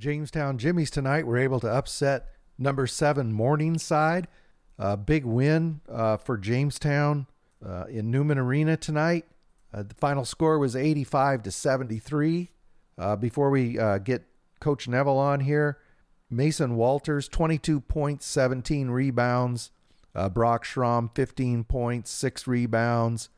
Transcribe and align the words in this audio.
Jamestown 0.00 0.56
Jimmies 0.56 0.90
tonight 0.90 1.26
were 1.26 1.36
able 1.36 1.60
to 1.60 1.68
upset 1.68 2.28
number 2.58 2.86
seven 2.86 3.32
Morningside. 3.32 4.28
A 4.78 4.96
big 4.96 5.26
win 5.26 5.82
uh, 5.90 6.16
for 6.16 6.38
Jamestown 6.38 7.26
uh, 7.64 7.84
in 7.84 8.10
Newman 8.10 8.38
Arena 8.38 8.78
tonight. 8.78 9.26
Uh, 9.74 9.82
the 9.82 9.94
final 9.94 10.24
score 10.24 10.58
was 10.58 10.74
85 10.74 11.42
to 11.42 11.50
73. 11.50 12.50
Uh, 12.96 13.16
before 13.16 13.50
we 13.50 13.78
uh, 13.78 13.98
get 13.98 14.24
Coach 14.58 14.88
Neville 14.88 15.18
on 15.18 15.40
here, 15.40 15.78
Mason 16.30 16.76
Walters, 16.76 17.28
22 17.28 17.80
points, 17.80 18.24
17 18.24 18.88
rebounds. 18.88 19.70
Uh, 20.14 20.30
Brock 20.30 20.64
Schramm, 20.64 21.10
15 21.14 21.64
points, 21.64 22.10
6 22.10 22.46
rebounds. 22.46 23.28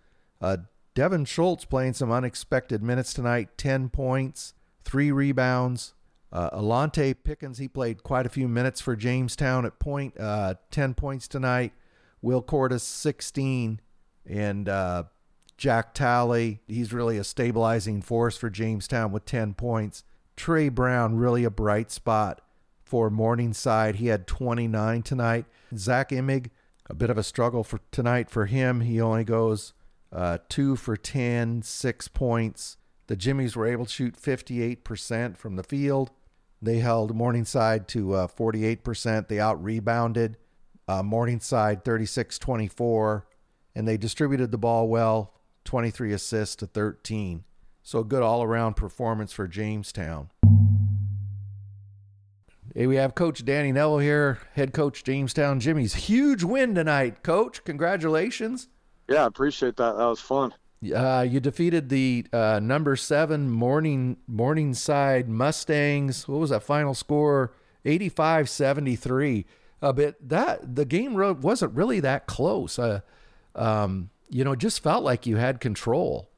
Devin 0.94 1.24
Schultz 1.24 1.64
playing 1.64 1.94
some 1.94 2.12
unexpected 2.12 2.82
minutes 2.82 3.12
tonight, 3.12 3.48
10 3.58 3.88
points, 3.88 4.54
3 4.84 5.10
rebounds. 5.10 5.94
Uh, 6.32 6.50
Alante 6.50 7.14
Pickens, 7.22 7.58
he 7.58 7.68
played 7.68 8.02
quite 8.02 8.24
a 8.24 8.30
few 8.30 8.48
minutes 8.48 8.80
for 8.80 8.96
Jamestown 8.96 9.66
at 9.66 9.78
point, 9.78 10.18
uh, 10.18 10.54
10 10.70 10.94
points 10.94 11.28
tonight. 11.28 11.72
Will 12.22 12.40
Cordes, 12.40 12.82
16. 12.82 13.80
And 14.24 14.68
uh, 14.68 15.04
Jack 15.58 15.92
Talley, 15.92 16.60
he's 16.66 16.92
really 16.92 17.18
a 17.18 17.24
stabilizing 17.24 18.00
force 18.00 18.38
for 18.38 18.48
Jamestown 18.48 19.12
with 19.12 19.26
10 19.26 19.54
points. 19.54 20.04
Trey 20.36 20.70
Brown, 20.70 21.16
really 21.16 21.44
a 21.44 21.50
bright 21.50 21.90
spot 21.90 22.40
for 22.82 23.10
Morningside. 23.10 23.96
He 23.96 24.06
had 24.06 24.26
29 24.26 25.02
tonight. 25.02 25.44
Zach 25.76 26.10
Imig, 26.10 26.50
a 26.88 26.94
bit 26.94 27.10
of 27.10 27.18
a 27.18 27.22
struggle 27.22 27.62
for 27.62 27.80
tonight 27.90 28.30
for 28.30 28.46
him. 28.46 28.80
He 28.80 29.00
only 29.00 29.24
goes 29.24 29.74
uh, 30.10 30.38
two 30.48 30.76
for 30.76 30.96
10, 30.96 31.62
six 31.62 32.08
points. 32.08 32.78
The 33.08 33.16
Jimmies 33.16 33.56
were 33.56 33.66
able 33.66 33.84
to 33.86 33.92
shoot 33.92 34.16
58% 34.16 35.36
from 35.36 35.56
the 35.56 35.62
field. 35.62 36.10
They 36.62 36.78
held 36.78 37.16
Morningside 37.16 37.88
to 37.88 38.14
uh, 38.14 38.26
48%. 38.28 39.26
They 39.26 39.40
out 39.40 39.62
rebounded 39.62 40.36
uh, 40.86 41.02
Morningside 41.02 41.84
36 41.84 42.38
24, 42.38 43.26
and 43.74 43.88
they 43.88 43.96
distributed 43.96 44.52
the 44.52 44.58
ball 44.58 44.88
well 44.88 45.34
23 45.64 46.12
assists 46.12 46.54
to 46.56 46.66
13. 46.66 47.42
So 47.82 47.98
a 47.98 48.04
good 48.04 48.22
all 48.22 48.44
around 48.44 48.74
performance 48.74 49.32
for 49.32 49.48
Jamestown. 49.48 50.30
Hey, 52.74 52.86
we 52.86 52.96
have 52.96 53.16
Coach 53.16 53.44
Danny 53.44 53.72
Neville 53.72 53.98
here, 53.98 54.38
head 54.54 54.72
coach 54.72 55.02
Jamestown 55.04 55.60
Jimmies. 55.60 55.94
Huge 55.94 56.42
win 56.44 56.74
tonight, 56.74 57.22
Coach. 57.22 57.64
Congratulations. 57.64 58.68
Yeah, 59.08 59.24
I 59.24 59.26
appreciate 59.26 59.76
that. 59.76 59.96
That 59.96 60.06
was 60.06 60.20
fun. 60.20 60.54
Uh, 60.90 61.24
you 61.28 61.38
defeated 61.38 61.88
the 61.88 62.26
uh, 62.32 62.58
number 62.60 62.96
seven 62.96 63.48
Morning 63.48 64.16
Morningside 64.26 65.28
Mustangs. 65.28 66.26
What 66.26 66.40
was 66.40 66.50
that 66.50 66.62
final 66.62 66.94
score? 66.94 67.52
85-73. 67.84 69.44
Uh, 69.80 69.92
but 69.92 70.16
that 70.28 70.76
the 70.76 70.84
game 70.84 71.14
wasn't 71.40 71.74
really 71.74 72.00
that 72.00 72.26
close. 72.26 72.78
Uh, 72.78 73.00
um, 73.54 74.10
you 74.30 74.44
know, 74.44 74.54
just 74.54 74.82
felt 74.82 75.04
like 75.04 75.26
you 75.26 75.36
had 75.36 75.60
control. 75.60 76.28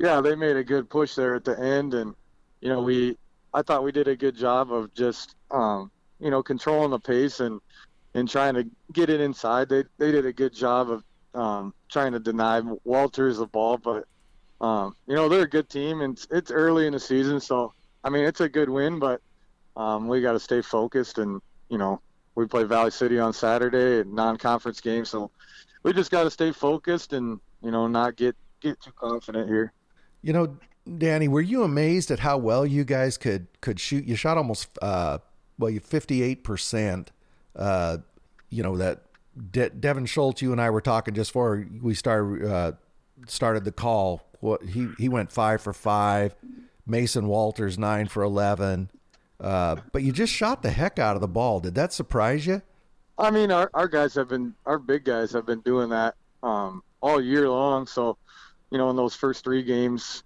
Yeah, 0.00 0.20
they 0.20 0.34
made 0.34 0.56
a 0.56 0.64
good 0.64 0.90
push 0.90 1.14
there 1.14 1.34
at 1.34 1.44
the 1.44 1.58
end, 1.58 1.94
and 1.94 2.14
you 2.60 2.68
know, 2.68 2.80
we 2.80 3.16
I 3.52 3.62
thought 3.62 3.84
we 3.84 3.92
did 3.92 4.08
a 4.08 4.16
good 4.16 4.36
job 4.36 4.72
of 4.72 4.92
just 4.94 5.36
um, 5.50 5.90
you 6.18 6.30
know 6.30 6.42
controlling 6.42 6.90
the 6.90 6.98
pace 6.98 7.40
and 7.40 7.60
and 8.14 8.28
trying 8.28 8.54
to 8.54 8.66
get 8.92 9.08
it 9.08 9.20
inside. 9.20 9.68
They 9.68 9.84
they 9.98 10.10
did 10.10 10.26
a 10.26 10.32
good 10.32 10.52
job 10.52 10.90
of 10.90 11.04
um, 11.34 11.74
trying 11.88 12.12
to 12.12 12.20
deny 12.20 12.60
Walters 12.84 13.38
the 13.38 13.46
ball, 13.46 13.78
but 13.78 14.06
um, 14.60 14.94
you 15.06 15.14
know 15.14 15.28
they're 15.28 15.42
a 15.42 15.48
good 15.48 15.68
team, 15.68 16.00
and 16.00 16.14
it's, 16.14 16.26
it's, 16.30 16.50
early 16.50 16.86
in 16.86 16.92
the 16.92 17.00
season, 17.00 17.40
so 17.40 17.72
I 18.02 18.10
mean 18.10 18.24
it's 18.24 18.40
a 18.40 18.48
good 18.48 18.68
win, 18.68 18.98
but 18.98 19.20
um, 19.76 20.08
we 20.08 20.20
got 20.20 20.32
to 20.32 20.40
stay 20.40 20.62
focused, 20.62 21.18
and 21.18 21.40
you 21.68 21.78
know 21.78 22.00
we 22.34 22.46
play 22.46 22.64
Valley 22.64 22.90
City 22.90 23.18
on 23.18 23.32
Saturday, 23.32 24.00
a 24.00 24.04
non-conference 24.04 24.80
game, 24.80 25.04
so 25.04 25.30
we 25.82 25.92
just 25.92 26.10
got 26.10 26.24
to 26.24 26.30
stay 26.30 26.52
focused 26.52 27.12
and 27.12 27.40
you 27.62 27.70
know 27.70 27.86
not 27.86 28.16
get 28.16 28.36
get 28.60 28.80
too 28.80 28.92
confident 28.92 29.48
here. 29.48 29.72
You 30.22 30.32
know, 30.32 30.56
Danny, 30.98 31.28
were 31.28 31.40
you 31.42 31.62
amazed 31.64 32.10
at 32.10 32.20
how 32.20 32.38
well 32.38 32.64
you 32.64 32.84
guys 32.84 33.16
could 33.16 33.46
could 33.60 33.80
shoot? 33.80 34.04
You 34.04 34.16
shot 34.16 34.36
almost 34.36 34.68
uh, 34.80 35.18
well, 35.58 35.70
you 35.70 35.80
fifty 35.80 36.22
eight 36.22 36.44
percent. 36.44 37.10
Uh, 37.56 37.98
you 38.50 38.62
know 38.62 38.76
that 38.76 39.02
De- 39.50 39.70
Devin 39.70 40.06
Schultz, 40.06 40.42
you 40.42 40.52
and 40.52 40.60
I 40.60 40.70
were 40.70 40.80
talking 40.80 41.14
just 41.14 41.30
before 41.30 41.66
we 41.82 41.94
started 41.94 42.44
uh, 42.44 42.72
started 43.26 43.64
the 43.64 43.72
call. 43.72 44.22
What 44.40 44.62
he 44.62 44.88
he 44.98 45.08
went 45.08 45.32
five 45.32 45.62
for 45.62 45.72
five. 45.72 46.34
Mason 46.86 47.26
Walters 47.26 47.78
nine 47.78 48.08
for 48.08 48.22
eleven. 48.22 48.90
Uh, 49.40 49.76
but 49.92 50.02
you 50.02 50.12
just 50.12 50.32
shot 50.32 50.62
the 50.62 50.70
heck 50.70 50.98
out 50.98 51.16
of 51.16 51.20
the 51.20 51.28
ball. 51.28 51.60
Did 51.60 51.74
that 51.74 51.92
surprise 51.92 52.46
you? 52.46 52.62
I 53.18 53.30
mean, 53.30 53.50
our, 53.50 53.70
our 53.74 53.88
guys 53.88 54.14
have 54.14 54.28
been 54.28 54.54
our 54.66 54.78
big 54.78 55.04
guys 55.04 55.32
have 55.32 55.46
been 55.46 55.60
doing 55.60 55.88
that 55.90 56.14
um, 56.42 56.82
all 57.00 57.20
year 57.20 57.48
long. 57.48 57.86
So, 57.86 58.16
you 58.70 58.78
know, 58.78 58.90
in 58.90 58.96
those 58.96 59.14
first 59.14 59.44
three 59.44 59.62
games, 59.62 60.24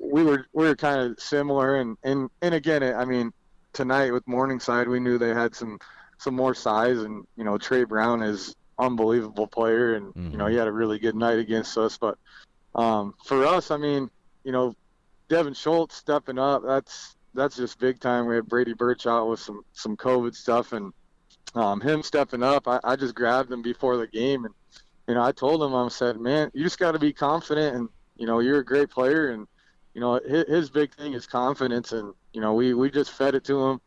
we 0.00 0.22
were 0.22 0.46
we 0.52 0.66
were 0.66 0.76
kind 0.76 1.00
of 1.00 1.20
similar. 1.20 1.80
And 1.80 1.96
and 2.04 2.30
and 2.40 2.54
again, 2.54 2.82
I 2.82 3.04
mean, 3.04 3.32
tonight 3.72 4.12
with 4.12 4.26
Morningside, 4.26 4.88
we 4.88 5.00
knew 5.00 5.18
they 5.18 5.34
had 5.34 5.54
some 5.54 5.78
some 6.22 6.34
more 6.34 6.54
size, 6.54 6.98
and 6.98 7.26
you 7.36 7.44
know 7.44 7.58
Trey 7.58 7.84
Brown 7.84 8.22
is 8.22 8.54
unbelievable 8.78 9.46
player, 9.46 9.94
and 9.94 10.06
mm-hmm. 10.08 10.30
you 10.30 10.36
know 10.36 10.46
he 10.46 10.52
mm-hmm. 10.52 10.60
had 10.60 10.68
a 10.68 10.72
really 10.72 10.98
good 10.98 11.16
night 11.16 11.38
against 11.38 11.76
us. 11.76 11.98
But 11.98 12.18
um, 12.74 13.14
for 13.24 13.44
us, 13.46 13.70
I 13.70 13.76
mean, 13.76 14.10
you 14.44 14.52
know, 14.52 14.74
Devin 15.28 15.54
Schultz 15.54 15.96
stepping 15.96 16.38
up, 16.38 16.62
that's 16.64 17.16
that's 17.34 17.56
just 17.56 17.78
big 17.78 18.00
time. 18.00 18.26
We 18.26 18.36
had 18.36 18.46
Brady 18.46 18.74
Birch 18.74 19.06
out 19.06 19.28
with 19.28 19.40
some 19.40 19.64
some 19.72 19.96
COVID 19.96 20.34
stuff, 20.34 20.72
and 20.72 20.92
um, 21.54 21.80
him 21.80 22.02
stepping 22.02 22.42
up, 22.42 22.68
I, 22.68 22.80
I 22.84 22.96
just 22.96 23.14
grabbed 23.14 23.50
him 23.50 23.62
before 23.62 23.96
the 23.96 24.06
game, 24.06 24.44
and 24.44 24.54
you 25.08 25.14
know 25.14 25.22
I 25.22 25.32
told 25.32 25.62
him 25.62 25.74
I 25.74 25.88
said, 25.88 26.20
man, 26.20 26.50
you 26.54 26.62
just 26.62 26.78
got 26.78 26.92
to 26.92 26.98
be 26.98 27.12
confident, 27.12 27.76
and 27.76 27.88
you 28.16 28.26
know 28.26 28.40
you're 28.40 28.60
a 28.60 28.64
great 28.64 28.90
player, 28.90 29.30
and 29.30 29.46
you 29.94 30.00
know 30.00 30.20
his, 30.24 30.44
his 30.48 30.70
big 30.70 30.94
thing 30.94 31.14
is 31.14 31.26
confidence, 31.26 31.92
and 31.92 32.14
you 32.32 32.40
know 32.40 32.54
we 32.54 32.74
we 32.74 32.90
just 32.90 33.12
fed 33.12 33.34
it 33.34 33.44
to 33.44 33.60
him. 33.66 33.80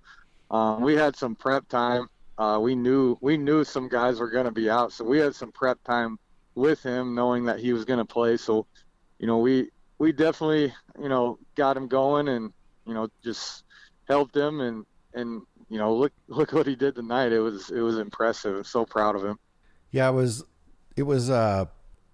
Um, 0.51 0.81
we 0.81 0.95
had 0.95 1.15
some 1.15 1.35
prep 1.35 1.67
time 1.67 2.07
uh, 2.37 2.59
we 2.61 2.75
knew 2.75 3.17
we 3.21 3.37
knew 3.37 3.63
some 3.63 3.87
guys 3.87 4.19
were 4.19 4.29
going 4.29 4.45
to 4.45 4.51
be 4.51 4.69
out, 4.69 4.91
so 4.91 5.05
we 5.05 5.19
had 5.19 5.35
some 5.35 5.51
prep 5.51 5.81
time 5.83 6.19
with 6.53 6.83
him, 6.83 7.15
knowing 7.15 7.45
that 7.45 7.59
he 7.59 7.73
was 7.73 7.85
going 7.85 7.99
to 7.99 8.05
play. 8.05 8.37
So, 8.37 8.65
you 9.19 9.27
know, 9.27 9.37
we 9.37 9.69
we 9.99 10.11
definitely 10.11 10.73
you 11.01 11.09
know 11.09 11.39
got 11.55 11.77
him 11.77 11.87
going, 11.87 12.27
and 12.27 12.51
you 12.85 12.93
know 12.93 13.07
just 13.23 13.63
helped 14.07 14.35
him, 14.35 14.59
and 14.59 14.85
and 15.13 15.41
you 15.69 15.77
know 15.77 15.95
look 15.95 16.11
look 16.27 16.51
what 16.51 16.67
he 16.67 16.75
did 16.75 16.95
tonight. 16.95 17.31
It 17.31 17.39
was 17.39 17.69
it 17.69 17.79
was 17.79 17.97
impressive. 17.97 18.57
I'm 18.57 18.63
so 18.65 18.85
proud 18.85 19.15
of 19.15 19.23
him. 19.23 19.39
Yeah, 19.91 20.09
it 20.09 20.13
was 20.13 20.43
it 20.97 21.03
was 21.03 21.29
uh 21.29 21.65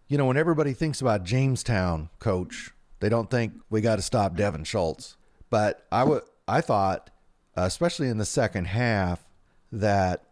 you 0.08 0.20
know 0.20 0.26
when 0.26 0.38
everybody 0.38 0.74
thinks 0.74 1.02
about 1.02 1.24
Jamestown, 1.24 2.10
coach, 2.20 2.72
they 3.00 3.10
don't 3.10 3.31
think 3.31 3.54
we 3.72 3.81
got 3.81 3.96
to 3.96 4.04
stop 4.04 4.36
Devin 4.36 4.66
Schultz, 4.66 5.18
but 5.50 5.88
I 5.92 6.04
would 6.04 6.22
I 6.48 6.62
thought, 6.62 7.10
especially 7.56 8.08
in 8.08 8.20
the 8.20 8.26
second 8.26 8.66
half 8.66 9.26
that 9.72 10.24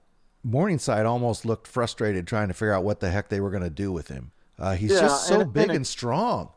Morningside 0.44 1.06
almost 1.06 1.46
looked 1.46 1.68
frustrated 1.68 2.28
trying 2.28 2.48
to 2.48 2.54
figure 2.54 2.74
out 2.74 2.84
what 2.84 3.00
the 3.00 3.10
heck 3.10 3.30
they 3.30 3.40
were 3.40 3.52
going 3.52 3.64
to 3.64 3.70
do 3.70 3.92
with 3.92 4.08
him. 4.08 4.32
Uh, 4.58 4.76
he's 4.76 4.92
yeah, 4.92 5.02
just 5.02 5.28
so 5.28 5.42
and, 5.42 5.54
big 5.54 5.64
and, 5.64 5.78
and, 5.78 5.88
strong. 5.88 6.50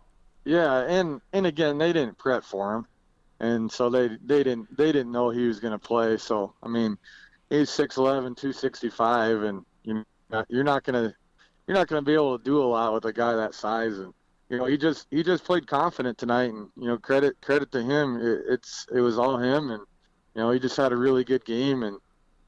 Yeah, 0.44 0.80
and 0.80 1.20
and 1.32 1.46
again, 1.46 1.78
they 1.78 1.92
didn't 1.92 2.18
prep 2.18 2.42
for 2.42 2.74
him, 2.74 2.86
and 3.38 3.70
so 3.70 3.88
they 3.88 4.08
they 4.24 4.42
didn't 4.42 4.76
they 4.76 4.90
didn't 4.90 5.12
know 5.12 5.30
he 5.30 5.46
was 5.46 5.60
going 5.60 5.72
to 5.72 5.78
play. 5.78 6.16
So 6.16 6.54
I 6.62 6.68
mean, 6.68 6.98
he's 7.48 7.70
6'11", 7.70 8.36
265, 8.36 9.42
and 9.42 9.64
you 9.84 10.04
know, 10.30 10.44
you're 10.48 10.64
not 10.64 10.82
gonna 10.82 11.14
you're 11.66 11.76
not 11.76 11.86
gonna 11.86 12.02
be 12.02 12.14
able 12.14 12.38
to 12.38 12.44
do 12.44 12.60
a 12.60 12.64
lot 12.64 12.92
with 12.92 13.04
a 13.04 13.12
guy 13.12 13.34
that 13.34 13.54
size. 13.54 13.98
And 13.98 14.12
you 14.48 14.58
know, 14.58 14.64
he 14.64 14.76
just 14.76 15.06
he 15.10 15.22
just 15.22 15.44
played 15.44 15.68
confident 15.68 16.18
tonight, 16.18 16.52
and 16.52 16.68
you 16.76 16.88
know, 16.88 16.98
credit 16.98 17.40
credit 17.40 17.70
to 17.72 17.82
him. 17.82 18.16
It, 18.16 18.40
it's 18.48 18.86
it 18.92 19.00
was 19.00 19.18
all 19.18 19.38
him, 19.38 19.70
and 19.70 19.82
you 20.34 20.42
know, 20.42 20.50
he 20.50 20.58
just 20.58 20.76
had 20.76 20.92
a 20.92 20.96
really 20.96 21.22
good 21.22 21.44
game, 21.44 21.84
and 21.84 21.98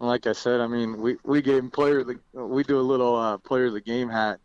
like 0.01 0.27
I 0.27 0.33
said, 0.33 0.61
I 0.61 0.67
mean, 0.67 1.01
we, 1.01 1.17
we 1.25 1.43
gave 1.43 1.59
him 1.59 1.71
player 1.71 2.01
of 2.01 2.09
the 2.09 2.19
we 2.33 2.63
do 2.65 2.79
a 2.79 2.83
little 2.83 3.17
uh, 3.17 3.39
player 3.39 3.67
of 3.67 3.73
the 3.73 3.81
game 3.81 4.09
hat. 4.09 4.41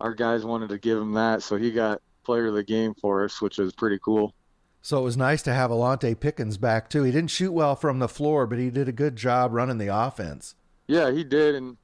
Our 0.00 0.14
guys 0.14 0.44
wanted 0.44 0.70
to 0.70 0.78
give 0.78 0.98
him 0.98 1.12
that, 1.14 1.42
so 1.42 1.56
he 1.56 1.70
got 1.70 2.00
player 2.24 2.46
of 2.46 2.54
the 2.54 2.62
game 2.62 2.94
for 2.94 3.24
us, 3.24 3.40
which 3.40 3.58
was 3.58 3.72
pretty 3.72 3.98
cool. 4.02 4.34
So 4.82 4.98
it 4.98 5.02
was 5.02 5.16
nice 5.16 5.42
to 5.42 5.52
have 5.52 5.70
Alante 5.70 6.18
Pickens 6.18 6.56
back 6.56 6.88
too. 6.88 7.02
He 7.02 7.12
didn't 7.12 7.30
shoot 7.30 7.52
well 7.52 7.76
from 7.76 7.98
the 7.98 8.08
floor, 8.08 8.46
but 8.46 8.58
he 8.58 8.70
did 8.70 8.88
a 8.88 8.92
good 8.92 9.16
job 9.16 9.52
running 9.52 9.78
the 9.78 9.94
offense. 9.94 10.54
Yeah, 10.86 11.10
he 11.10 11.22
did, 11.22 11.54
and 11.54 11.76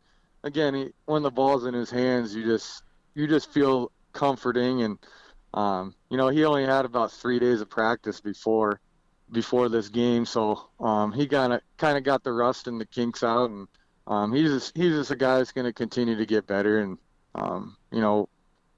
again, 0.44 0.74
he, 0.74 0.92
when 1.04 1.22
the 1.22 1.30
ball's 1.30 1.66
in 1.66 1.74
his 1.74 1.90
hands, 1.90 2.34
you 2.34 2.44
just 2.44 2.82
you 3.14 3.26
just 3.26 3.52
feel 3.52 3.92
comforting, 4.12 4.82
and 4.82 4.98
um, 5.52 5.94
you 6.10 6.16
know 6.16 6.28
he 6.28 6.44
only 6.44 6.64
had 6.64 6.84
about 6.84 7.12
three 7.12 7.38
days 7.38 7.60
of 7.60 7.68
practice 7.68 8.20
before 8.20 8.80
before 9.30 9.68
this 9.68 9.88
game, 9.88 10.24
so 10.24 10.68
um, 10.80 11.12
he 11.12 11.26
kind 11.26 11.52
of 11.52 11.60
kind 11.78 11.98
of 11.98 12.04
got 12.04 12.22
the 12.22 12.32
rust 12.32 12.68
and 12.68 12.80
the 12.80 12.86
kinks 12.86 13.22
out, 13.22 13.50
and 13.50 13.68
um, 14.06 14.32
he's 14.32 14.50
just, 14.50 14.76
he's 14.76 14.92
just 14.92 15.10
a 15.10 15.16
guy 15.16 15.38
that's 15.38 15.52
going 15.52 15.64
to 15.64 15.72
continue 15.72 16.16
to 16.16 16.26
get 16.26 16.46
better. 16.46 16.80
And 16.80 16.98
um, 17.34 17.76
you 17.90 18.00
know, 18.00 18.28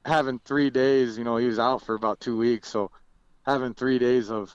having 0.04 0.40
three 0.44 0.70
days, 0.70 1.18
you 1.18 1.24
know, 1.24 1.36
he 1.36 1.46
was 1.46 1.58
out 1.58 1.82
for 1.82 1.94
about 1.94 2.20
two 2.20 2.36
weeks, 2.36 2.68
so 2.68 2.90
having 3.44 3.74
three 3.74 3.98
days 3.98 4.30
of 4.30 4.54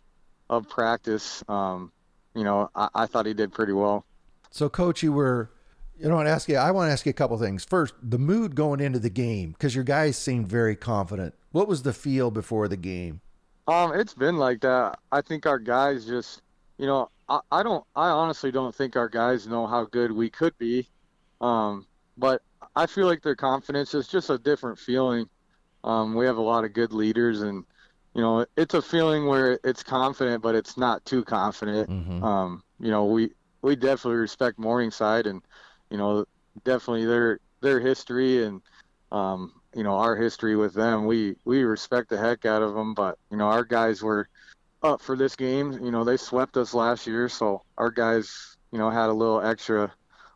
of 0.50 0.70
practice, 0.70 1.44
um, 1.48 1.92
you 2.36 2.44
know, 2.44 2.70
I, 2.76 2.90
I 2.94 3.06
thought 3.06 3.26
he 3.26 3.34
did 3.34 3.54
pretty 3.54 3.74
well. 3.74 4.06
So, 4.52 4.70
coach, 4.70 5.02
you 5.02 5.12
were, 5.12 5.50
you 5.98 6.08
know, 6.08 6.14
I 6.14 6.16
want 6.18 6.28
to 6.28 6.32
ask 6.32 6.50
you. 6.50 6.58
I 6.58 6.72
want 6.72 6.90
to 6.90 6.92
ask 6.92 7.06
you 7.06 7.10
a 7.12 7.14
couple 7.14 7.38
things. 7.38 7.64
First, 7.64 7.96
the 8.02 8.20
mood 8.20 8.56
going 8.56 8.80
into 8.80 9.00
the 9.00 9.10
game 9.10 9.52
because 9.52 9.74
your 9.76 9.84
guys 9.84 10.18
seemed 10.18 10.48
very 10.48 10.76
confident. 10.76 11.34
What 11.52 11.68
was 11.68 11.84
the 11.84 11.94
feel 11.94 12.32
before 12.32 12.68
the 12.68 12.78
game? 12.78 13.22
Um, 13.68 13.94
it's 13.94 14.14
been 14.14 14.38
like 14.38 14.62
that. 14.62 15.00
I 15.12 15.22
think 15.22 15.46
our 15.46 15.60
guys 15.60 16.06
just, 16.06 16.42
you 16.78 16.86
know, 16.86 17.10
I, 17.30 17.40
I 17.52 17.64
don't, 17.64 17.84
I 17.96 18.10
honestly 18.10 18.52
don't 18.52 18.76
think 18.76 18.96
our 18.96 19.10
guys 19.10 19.48
know 19.48 19.68
how 19.68 19.86
good 19.86 20.12
we 20.12 20.30
could 20.30 20.58
be. 20.58 20.90
Um, 21.42 21.86
but 22.18 22.42
I 22.76 22.86
feel 22.86 23.08
like 23.08 23.22
their 23.22 23.36
confidence 23.36 23.94
is 23.94 24.08
just 24.08 24.30
a 24.30 24.38
different 24.38 24.80
feeling. 24.80 25.28
Um, 25.84 26.16
we 26.16 26.26
have 26.26 26.38
a 26.38 26.42
lot 26.42 26.64
of 26.66 26.74
good 26.74 26.94
leaders, 26.94 27.42
and 27.42 27.64
you 28.14 28.22
know, 28.22 28.46
it's 28.56 28.74
a 28.74 28.82
feeling 28.82 29.28
where 29.28 29.60
it's 29.64 29.84
confident, 29.84 30.42
but 30.42 30.56
it's 30.56 30.78
not 30.78 31.04
too 31.06 31.24
confident. 31.24 31.90
Mhm. 31.90 32.24
Um, 32.24 32.64
you 32.80 32.92
know, 32.92 33.06
we 33.06 33.32
we 33.62 33.76
definitely 33.76 34.20
respect 34.20 34.60
Morningside, 34.60 35.28
and 35.28 35.42
you 35.90 35.98
know, 35.98 36.26
definitely 36.64 37.06
their 37.06 37.40
their 37.62 37.80
history 37.80 38.46
and 38.46 38.62
um, 39.12 39.62
you 39.76 39.84
know 39.84 39.96
our 39.96 40.16
history 40.16 40.56
with 40.56 40.74
them. 40.74 41.06
We 41.06 41.36
we 41.46 41.64
respect 41.64 42.10
the 42.10 42.18
heck 42.18 42.46
out 42.46 42.62
of 42.62 42.74
them, 42.74 42.94
but 42.94 43.18
you 43.32 43.38
know, 43.38 43.48
our 43.48 43.64
guys 43.64 44.02
were 44.02 44.28
up 44.82 45.02
for 45.02 45.16
this 45.16 45.36
game. 45.36 45.72
You 45.74 45.92
know, 45.92 46.04
they 46.04 46.18
swept 46.18 46.58
us 46.58 46.74
last 46.74 47.08
year, 47.08 47.30
so 47.30 47.62
our 47.78 47.90
guys, 47.90 48.58
you 48.72 48.78
know, 48.78 48.90
had 48.90 49.10
a 49.10 49.14
little 49.14 49.42
extra 49.42 49.92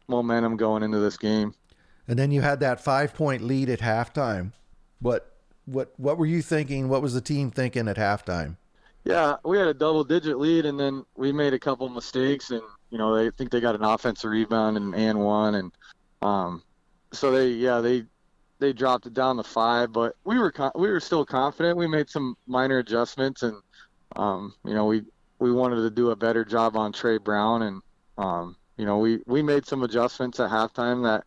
momentum 0.07 0.57
going 0.57 0.83
into 0.83 0.99
this 0.99 1.17
game. 1.17 1.53
And 2.07 2.17
then 2.17 2.31
you 2.31 2.41
had 2.41 2.61
that 2.61 2.81
five 2.81 3.13
point 3.13 3.43
lead 3.43 3.69
at 3.69 3.79
halftime. 3.79 4.53
What 4.99 5.35
what 5.65 5.93
what 5.97 6.17
were 6.17 6.25
you 6.25 6.41
thinking? 6.41 6.89
What 6.89 7.01
was 7.01 7.13
the 7.13 7.21
team 7.21 7.51
thinking 7.51 7.87
at 7.87 7.97
halftime? 7.97 8.57
Yeah, 9.03 9.35
we 9.45 9.57
had 9.57 9.67
a 9.67 9.73
double 9.73 10.03
digit 10.03 10.37
lead 10.37 10.65
and 10.65 10.79
then 10.79 11.05
we 11.15 11.31
made 11.31 11.53
a 11.53 11.59
couple 11.59 11.87
mistakes 11.89 12.51
and 12.51 12.61
you 12.89 12.97
know, 12.97 13.15
they 13.15 13.29
think 13.31 13.51
they 13.51 13.59
got 13.59 13.75
an 13.75 13.83
offensive 13.83 14.31
rebound 14.31 14.77
and 14.77 14.95
and 14.95 15.19
one 15.19 15.55
and 15.55 15.71
um 16.21 16.63
so 17.11 17.31
they 17.31 17.49
yeah, 17.49 17.81
they 17.81 18.05
they 18.59 18.73
dropped 18.73 19.05
it 19.05 19.13
down 19.13 19.37
to 19.37 19.43
5, 19.43 19.91
but 19.91 20.15
we 20.23 20.39
were 20.39 20.51
con- 20.51 20.71
we 20.75 20.89
were 20.89 20.99
still 20.99 21.25
confident. 21.25 21.77
We 21.77 21.87
made 21.87 22.09
some 22.09 22.35
minor 22.47 22.79
adjustments 22.79 23.43
and 23.43 23.57
um 24.15 24.53
you 24.65 24.73
know, 24.73 24.85
we 24.85 25.03
we 25.39 25.51
wanted 25.51 25.77
to 25.77 25.89
do 25.89 26.11
a 26.11 26.15
better 26.15 26.43
job 26.43 26.75
on 26.75 26.91
Trey 26.91 27.17
Brown 27.17 27.63
and 27.63 27.81
um 28.17 28.55
you 28.77 28.85
know, 28.85 28.97
we 28.99 29.19
we 29.25 29.41
made 29.41 29.65
some 29.65 29.83
adjustments 29.83 30.39
at 30.39 30.49
halftime 30.49 31.03
that 31.03 31.25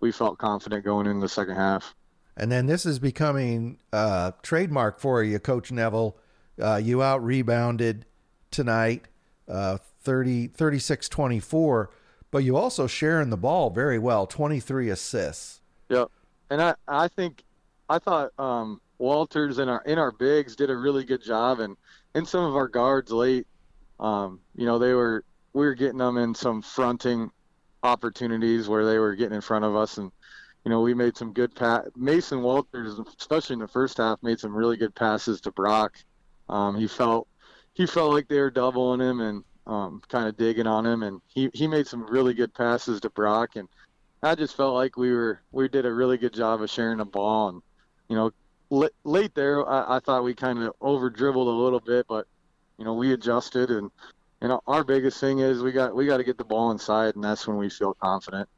we 0.00 0.12
felt 0.12 0.38
confident 0.38 0.84
going 0.84 1.06
into 1.06 1.20
the 1.20 1.28
second 1.28 1.56
half. 1.56 1.94
And 2.36 2.52
then 2.52 2.66
this 2.66 2.86
is 2.86 3.00
becoming 3.00 3.78
uh, 3.92 4.32
trademark 4.42 5.00
for 5.00 5.24
you, 5.24 5.40
Coach 5.40 5.72
Neville. 5.72 6.16
Uh, 6.60 6.76
you 6.76 7.02
out 7.02 7.22
rebounded 7.24 8.04
tonight, 8.50 9.06
uh, 9.48 9.78
30, 10.02 10.48
36 10.48 11.08
24, 11.08 11.90
but 12.30 12.38
you 12.38 12.56
also 12.56 12.86
sharing 12.86 13.30
the 13.30 13.36
ball 13.36 13.70
very 13.70 13.98
well, 13.98 14.26
23 14.26 14.88
assists. 14.88 15.60
Yep. 15.88 16.10
And 16.50 16.62
I, 16.62 16.74
I 16.86 17.08
think 17.08 17.42
I 17.88 17.98
thought 17.98 18.32
um, 18.38 18.80
Walters 18.98 19.58
and 19.58 19.70
our 19.70 19.82
in 19.82 19.98
our 19.98 20.12
bigs 20.12 20.56
did 20.56 20.70
a 20.70 20.76
really 20.76 21.04
good 21.04 21.22
job 21.22 21.60
and 21.60 21.76
in 22.14 22.26
some 22.26 22.44
of 22.44 22.56
our 22.56 22.68
guards 22.68 23.12
late, 23.12 23.46
um, 24.00 24.40
you 24.56 24.66
know, 24.66 24.78
they 24.78 24.94
were 24.94 25.24
we 25.52 25.66
were 25.66 25.74
getting 25.74 25.98
them 25.98 26.16
in 26.16 26.34
some 26.34 26.62
fronting 26.62 27.30
opportunities 27.82 28.68
where 28.68 28.84
they 28.84 28.98
were 28.98 29.14
getting 29.14 29.36
in 29.36 29.40
front 29.40 29.64
of 29.64 29.76
us 29.76 29.98
and 29.98 30.10
you 30.64 30.70
know, 30.70 30.80
we 30.80 30.92
made 30.92 31.16
some 31.16 31.32
good 31.32 31.54
pass. 31.54 31.86
Mason 31.96 32.42
Walters, 32.42 33.00
especially 33.18 33.54
in 33.54 33.60
the 33.60 33.68
first 33.68 33.96
half, 33.96 34.22
made 34.22 34.38
some 34.38 34.54
really 34.54 34.76
good 34.76 34.94
passes 34.94 35.40
to 35.42 35.50
Brock. 35.52 35.96
Um, 36.48 36.76
he 36.76 36.86
felt 36.86 37.26
he 37.72 37.86
felt 37.86 38.12
like 38.12 38.28
they 38.28 38.40
were 38.40 38.50
doubling 38.50 39.00
him 39.00 39.20
and 39.20 39.44
um, 39.66 40.02
kind 40.08 40.28
of 40.28 40.36
digging 40.36 40.66
on 40.66 40.84
him, 40.84 41.02
and 41.02 41.20
he, 41.28 41.48
he 41.54 41.68
made 41.68 41.86
some 41.86 42.04
really 42.06 42.34
good 42.34 42.52
passes 42.52 43.00
to 43.00 43.10
Brock. 43.10 43.56
And 43.56 43.68
I 44.22 44.34
just 44.34 44.56
felt 44.56 44.74
like 44.74 44.96
we 44.96 45.12
were 45.12 45.40
we 45.52 45.68
did 45.68 45.86
a 45.86 45.92
really 45.92 46.18
good 46.18 46.34
job 46.34 46.62
of 46.62 46.70
sharing 46.70 46.98
the 46.98 47.04
ball. 47.04 47.48
And 47.50 47.62
you 48.08 48.16
know, 48.16 48.30
l- 48.72 48.90
late 49.04 49.34
there, 49.34 49.68
I, 49.68 49.96
I 49.96 50.00
thought 50.00 50.24
we 50.24 50.34
kind 50.34 50.58
of 50.60 50.72
over 50.80 51.10
dribbled 51.10 51.46
a 51.46 51.50
little 51.50 51.80
bit, 51.80 52.06
but 52.08 52.26
you 52.78 52.84
know, 52.84 52.94
we 52.94 53.12
adjusted. 53.12 53.70
And 53.70 53.90
you 54.42 54.48
know, 54.48 54.60
our 54.66 54.84
biggest 54.84 55.20
thing 55.20 55.40
is 55.40 55.62
we 55.62 55.72
got 55.72 55.94
we 55.94 56.06
got 56.06 56.18
to 56.18 56.24
get 56.24 56.38
the 56.38 56.44
ball 56.44 56.70
inside, 56.70 57.14
and 57.14 57.24
that's 57.24 57.46
when 57.46 57.56
we 57.56 57.70
feel 57.70 57.94
confident. 57.94 58.48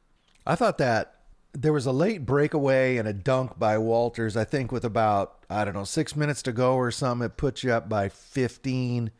I 0.45 0.55
thought 0.55 0.77
that 0.79 1.21
there 1.53 1.73
was 1.73 1.85
a 1.85 1.91
late 1.91 2.25
breakaway 2.25 2.97
and 2.97 3.07
a 3.07 3.13
dunk 3.13 3.59
by 3.59 3.77
Walters, 3.77 4.37
I 4.37 4.43
think, 4.43 4.71
with 4.71 4.85
about, 4.85 5.45
I 5.49 5.65
don't 5.65 5.73
know, 5.73 5.83
six 5.83 6.15
minutes 6.15 6.41
to 6.43 6.51
go 6.51 6.75
or 6.75 6.91
something. 6.91 7.25
It 7.25 7.37
put 7.37 7.63
you 7.63 7.71
up 7.73 7.89
by 7.89 8.09
15. 8.09 9.11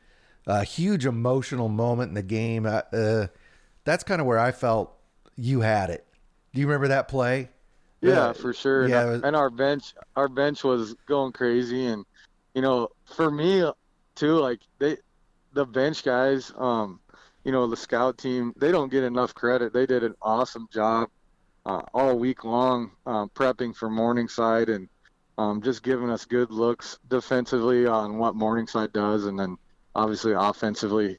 A 0.47 0.63
huge 0.63 1.05
emotional 1.05 1.69
moment 1.69 2.09
in 2.09 2.15
the 2.15 2.23
game. 2.23 2.65
Uh, 2.65 2.81
uh, 2.93 3.27
that's 3.83 4.03
kind 4.03 4.19
of 4.19 4.27
where 4.27 4.39
I 4.39 4.51
felt 4.51 4.91
you 5.35 5.61
had 5.61 5.89
it. 5.89 6.05
Do 6.53 6.59
you 6.61 6.67
remember 6.67 6.89
that 6.89 7.07
play? 7.07 7.49
Yeah, 8.01 8.27
Uh, 8.27 8.33
for 8.33 8.53
sure. 8.53 8.87
yeah, 8.87 9.01
and, 9.01 9.09
was- 9.11 9.21
and 9.23 9.35
our 9.35 9.49
bench, 9.49 9.93
our 10.15 10.27
bench 10.27 10.63
was 10.63 10.95
going 11.07 11.31
crazy, 11.33 11.85
and 11.85 12.05
you 12.53 12.61
know, 12.61 12.89
for 13.05 13.31
me 13.31 13.69
too, 14.15 14.33
like 14.35 14.59
they, 14.79 14.97
the 15.53 15.65
bench 15.65 16.03
guys, 16.03 16.51
um, 16.57 16.99
you 17.43 17.51
know, 17.51 17.67
the 17.67 17.77
scout 17.77 18.17
team, 18.17 18.53
they 18.57 18.71
don't 18.71 18.91
get 18.91 19.03
enough 19.03 19.33
credit. 19.33 19.71
They 19.73 19.85
did 19.85 20.03
an 20.03 20.15
awesome 20.21 20.67
job 20.71 21.09
uh, 21.65 21.81
all 21.93 22.17
week 22.17 22.43
long 22.43 22.91
um, 23.05 23.29
prepping 23.33 23.75
for 23.75 23.89
Morningside 23.89 24.69
and 24.69 24.89
um, 25.37 25.61
just 25.61 25.81
giving 25.83 26.09
us 26.09 26.25
good 26.25 26.51
looks 26.51 26.99
defensively 27.07 27.87
on 27.87 28.17
what 28.17 28.35
Morningside 28.35 28.91
does, 28.93 29.25
and 29.25 29.39
then 29.39 29.57
obviously 29.95 30.33
offensively, 30.33 31.17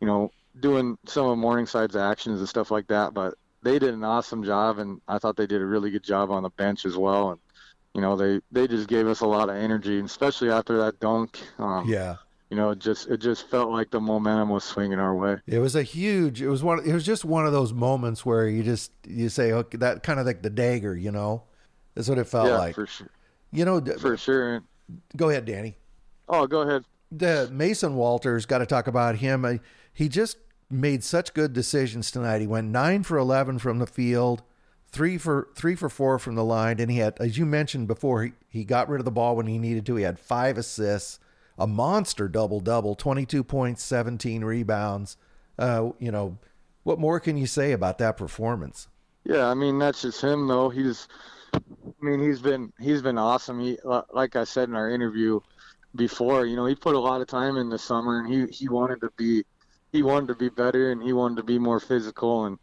you 0.00 0.06
know, 0.06 0.30
doing 0.60 0.98
some 1.06 1.26
of 1.26 1.38
Morningside's 1.38 1.96
actions 1.96 2.40
and 2.40 2.48
stuff 2.48 2.70
like 2.70 2.86
that. 2.88 3.14
But 3.14 3.34
they 3.64 3.78
did 3.78 3.94
an 3.94 4.04
awesome 4.04 4.44
job, 4.44 4.78
and 4.78 5.00
I 5.08 5.18
thought 5.18 5.36
they 5.36 5.46
did 5.46 5.60
a 5.60 5.66
really 5.66 5.90
good 5.90 6.04
job 6.04 6.30
on 6.30 6.42
the 6.44 6.50
bench 6.50 6.84
as 6.86 6.96
well. 6.96 7.30
And 7.32 7.40
you 7.94 8.00
know, 8.00 8.16
they 8.16 8.40
they 8.52 8.68
just 8.68 8.88
gave 8.88 9.06
us 9.08 9.20
a 9.20 9.26
lot 9.26 9.48
of 9.48 9.56
energy, 9.56 9.98
and 9.98 10.06
especially 10.06 10.50
after 10.50 10.78
that 10.78 11.00
dunk. 11.00 11.40
Um, 11.58 11.88
Yeah. 11.88 12.16
You 12.50 12.58
know, 12.58 12.70
it 12.70 12.78
just 12.78 13.08
it 13.08 13.16
just 13.16 13.48
felt 13.48 13.70
like 13.70 13.90
the 13.90 14.00
momentum 14.00 14.50
was 14.50 14.62
swinging 14.62 15.00
our 15.00 15.14
way. 15.14 15.38
It 15.46 15.58
was 15.58 15.74
a 15.74 15.82
huge. 15.82 16.40
It 16.40 16.48
was 16.48 16.62
one. 16.62 16.84
It 16.86 16.92
was 16.92 17.04
just 17.04 17.24
one 17.24 17.46
of 17.46 17.52
those 17.52 17.72
moments 17.72 18.24
where 18.24 18.46
you 18.46 18.62
just 18.62 18.92
you 19.08 19.28
say, 19.28 19.50
okay, 19.52 19.78
that 19.78 20.04
kind 20.04 20.20
of 20.20 20.26
like 20.26 20.42
the 20.42 20.50
dagger, 20.50 20.94
you 20.94 21.10
know. 21.10 21.42
That's 21.94 22.08
what 22.08 22.18
it 22.18 22.24
felt 22.28 22.48
yeah, 22.48 22.58
like. 22.58 22.74
for 22.76 22.86
sure, 22.86 23.10
You 23.50 23.64
know. 23.64 23.80
for 23.98 24.16
sure. 24.16 24.62
Go 25.16 25.30
ahead, 25.30 25.46
Danny. 25.46 25.78
Oh, 26.28 26.46
go 26.46 26.60
ahead. 26.60 26.84
the 27.10 27.48
Mason 27.50 27.96
Walters 27.96 28.46
got 28.46 28.58
to 28.58 28.66
talk 28.66 28.86
about 28.86 29.16
him. 29.16 29.44
Uh, 29.44 29.54
He 29.92 30.08
just 30.08 30.36
made 30.74 31.02
such 31.04 31.34
good 31.34 31.52
decisions 31.52 32.10
tonight. 32.10 32.40
He 32.40 32.46
went 32.46 32.68
nine 32.68 33.02
for 33.02 33.16
eleven 33.16 33.58
from 33.58 33.78
the 33.78 33.86
field, 33.86 34.42
three 34.88 35.18
for 35.18 35.48
three 35.54 35.74
for 35.74 35.88
four 35.88 36.18
from 36.18 36.34
the 36.34 36.44
line, 36.44 36.78
and 36.80 36.90
he 36.90 36.98
had, 36.98 37.16
as 37.20 37.38
you 37.38 37.46
mentioned 37.46 37.88
before, 37.88 38.24
he, 38.24 38.32
he 38.48 38.64
got 38.64 38.88
rid 38.88 39.00
of 39.00 39.04
the 39.04 39.10
ball 39.10 39.36
when 39.36 39.46
he 39.46 39.58
needed 39.58 39.86
to. 39.86 39.96
He 39.96 40.04
had 40.04 40.18
five 40.18 40.58
assists, 40.58 41.18
a 41.58 41.66
monster 41.66 42.28
double 42.28 42.60
double, 42.60 42.94
twenty 42.94 43.26
two 43.26 43.44
points, 43.44 43.82
seventeen 43.82 44.44
rebounds. 44.44 45.16
Uh, 45.58 45.90
you 45.98 46.10
know, 46.10 46.38
what 46.82 46.98
more 46.98 47.20
can 47.20 47.36
you 47.36 47.46
say 47.46 47.72
about 47.72 47.98
that 47.98 48.16
performance? 48.16 48.88
Yeah, 49.24 49.46
I 49.46 49.54
mean 49.54 49.78
that's 49.78 50.02
just 50.02 50.20
him 50.20 50.46
though. 50.48 50.68
He's, 50.68 51.08
I 51.54 51.60
mean 52.00 52.20
he's 52.20 52.40
been 52.40 52.72
he's 52.78 53.02
been 53.02 53.18
awesome. 53.18 53.60
He 53.60 53.78
like 54.12 54.36
I 54.36 54.44
said 54.44 54.68
in 54.68 54.74
our 54.74 54.90
interview 54.90 55.40
before, 55.96 56.44
you 56.44 56.56
know, 56.56 56.66
he 56.66 56.74
put 56.74 56.94
a 56.94 56.98
lot 56.98 57.20
of 57.20 57.26
time 57.26 57.56
in 57.56 57.68
the 57.68 57.78
summer 57.78 58.20
and 58.20 58.32
he 58.32 58.46
he 58.52 58.68
wanted 58.68 59.00
to 59.00 59.10
be 59.16 59.44
he 59.94 60.02
wanted 60.02 60.26
to 60.26 60.34
be 60.34 60.48
better 60.48 60.90
and 60.90 61.00
he 61.00 61.12
wanted 61.12 61.36
to 61.36 61.44
be 61.44 61.58
more 61.58 61.78
physical 61.78 62.46
and 62.46 62.58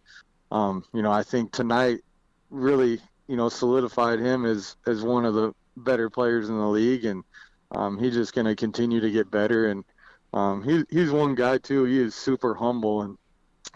um 0.52 0.84
you 0.94 1.02
know 1.02 1.12
I 1.12 1.24
think 1.24 1.54
tonight 1.54 2.02
really 2.50 3.00
you 3.28 3.38
know 3.38 3.48
solidified 3.48 4.20
him 4.20 4.46
as 4.46 4.76
as 4.86 5.02
one 5.02 5.24
of 5.24 5.34
the 5.34 5.54
better 5.78 6.10
players 6.10 6.50
in 6.50 6.58
the 6.58 6.68
league 6.68 7.06
and 7.06 7.24
um, 7.72 7.98
he's 7.98 8.14
just 8.14 8.36
going 8.36 8.48
to 8.48 8.56
continue 8.56 9.00
to 9.00 9.10
get 9.10 9.32
better 9.32 9.70
and 9.70 9.86
um, 10.34 10.62
he, 10.64 10.84
he's 10.90 11.12
one 11.12 11.36
guy 11.36 11.58
too. 11.58 11.86
He 11.86 12.00
is 12.00 12.16
super 12.16 12.54
humble 12.54 13.04
and 13.04 13.18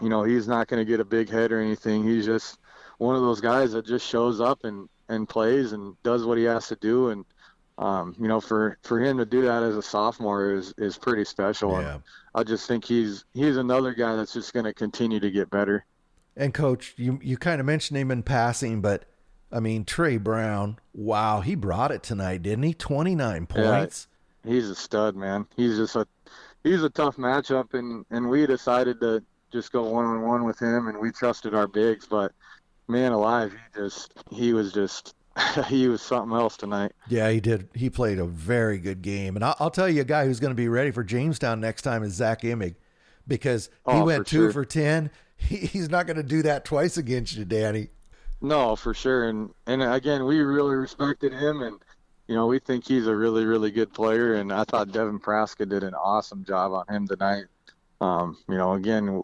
you 0.02 0.10
know 0.10 0.22
he's 0.22 0.46
not 0.46 0.68
going 0.68 0.84
to 0.84 0.90
get 0.90 1.00
a 1.00 1.04
big 1.04 1.30
head 1.30 1.52
or 1.52 1.60
anything. 1.60 2.04
He's 2.04 2.26
just 2.26 2.58
one 2.98 3.16
of 3.16 3.22
those 3.22 3.40
guys 3.40 3.72
that 3.72 3.86
just 3.86 4.06
shows 4.06 4.40
up 4.40 4.64
and 4.64 4.88
and 5.08 5.28
plays 5.28 5.72
and 5.72 5.96
does 6.02 6.26
what 6.26 6.36
he 6.36 6.44
has 6.44 6.68
to 6.68 6.76
do 6.76 7.10
and 7.10 7.24
um, 7.78 8.14
you 8.18 8.26
know 8.28 8.40
for 8.40 8.78
for 8.82 8.98
him 9.00 9.18
to 9.18 9.26
do 9.26 9.42
that 9.42 9.62
as 9.62 9.76
a 9.76 9.82
sophomore 9.82 10.52
is 10.54 10.72
is 10.78 10.96
pretty 10.96 11.24
special 11.24 11.72
Yeah. 11.72 11.94
and 11.94 12.02
I 12.34 12.42
just 12.42 12.66
think 12.68 12.84
he's 12.84 13.24
he's 13.34 13.56
another 13.56 13.92
guy 13.94 14.16
that's 14.16 14.32
just 14.32 14.52
going 14.54 14.64
to 14.64 14.72
continue 14.74 15.20
to 15.20 15.30
get 15.30 15.50
better 15.50 15.84
And 16.36 16.52
coach, 16.54 16.94
you 16.96 17.18
you 17.22 17.36
kind 17.36 17.60
of 17.60 17.66
mentioned 17.66 17.98
him 17.98 18.10
in 18.10 18.22
passing, 18.22 18.80
but 18.80 19.04
I 19.52 19.60
mean 19.60 19.84
Trey 19.84 20.16
Brown, 20.16 20.78
wow, 20.94 21.40
he 21.40 21.54
brought 21.54 21.92
it 21.92 22.02
tonight, 22.02 22.42
didn't 22.42 22.64
he? 22.64 22.74
Twenty 22.74 23.14
nine 23.14 23.46
points. 23.46 24.08
Yeah. 24.44 24.52
he's 24.52 24.70
a 24.70 24.74
stud 24.74 25.16
man 25.16 25.46
he's 25.56 25.76
just 25.76 25.96
a 25.96 26.06
he's 26.64 26.82
a 26.82 26.90
tough 26.90 27.16
matchup 27.16 27.74
and 27.74 28.04
and 28.10 28.28
we 28.30 28.46
decided 28.46 29.00
to 29.00 29.22
just 29.52 29.70
go 29.72 29.82
one 29.84 30.04
on 30.04 30.22
one 30.22 30.44
with 30.44 30.58
him 30.60 30.88
and 30.88 30.98
we 30.98 31.10
trusted 31.12 31.54
our 31.54 31.66
bigs 31.68 32.06
but 32.06 32.32
man 32.88 33.12
alive 33.12 33.52
he 33.52 33.80
just 33.80 34.12
he 34.30 34.52
was 34.52 34.72
just 34.72 35.14
he 35.68 35.88
was 35.88 36.02
something 36.02 36.36
else 36.36 36.56
tonight 36.56 36.92
Yeah, 37.06 37.30
he 37.30 37.40
did. 37.40 37.68
He 37.74 37.90
played 37.90 38.18
a 38.18 38.26
very 38.26 38.78
good 38.78 39.02
game, 39.02 39.36
and 39.36 39.44
I'll, 39.44 39.56
I'll 39.60 39.70
tell 39.70 39.88
you 39.88 40.00
a 40.00 40.04
guy 40.04 40.24
who's 40.26 40.40
going 40.40 40.50
to 40.50 40.54
be 40.56 40.68
ready 40.68 40.90
for 40.90 41.04
Jamestown 41.04 41.60
next 41.60 41.82
time 41.82 42.02
is 42.02 42.14
Zach 42.14 42.42
Imig. 42.42 42.76
because 43.26 43.70
he 43.88 44.00
Oh, 44.00 44.04
went 44.04 44.24
for 44.24 44.24
two 44.24 44.46
sure. 44.46 44.50
for 44.50 44.64
10. 44.64 45.10
He, 45.38 45.56
he's 45.58 45.90
not 45.90 46.06
going 46.06 46.16
to 46.16 46.22
do 46.22 46.40
that 46.44 46.64
twice 46.64 46.96
against 46.96 47.36
you, 47.36 47.44
Danny. 47.44 47.90
No, 48.40 48.76
for 48.76 48.94
sure. 48.94 49.28
And 49.28 49.52
and 49.66 49.82
again, 49.82 50.24
we 50.26 50.40
really 50.40 50.74
respected 50.74 51.32
him, 51.32 51.62
and 51.62 51.80
you 52.28 52.34
know, 52.34 52.46
we 52.46 52.58
think 52.58 52.86
he's 52.86 53.06
a 53.06 53.16
really, 53.16 53.44
really 53.44 53.70
good 53.70 53.92
player. 53.92 54.34
And 54.34 54.52
I 54.52 54.64
thought 54.64 54.92
Devin 54.92 55.20
Praska 55.20 55.68
did 55.68 55.82
an 55.84 55.94
awesome 55.94 56.44
job 56.44 56.72
on 56.72 56.86
him 56.94 57.06
tonight. 57.06 57.44
Um, 58.00 58.36
you 58.48 58.56
know, 58.56 58.74
again, 58.74 59.22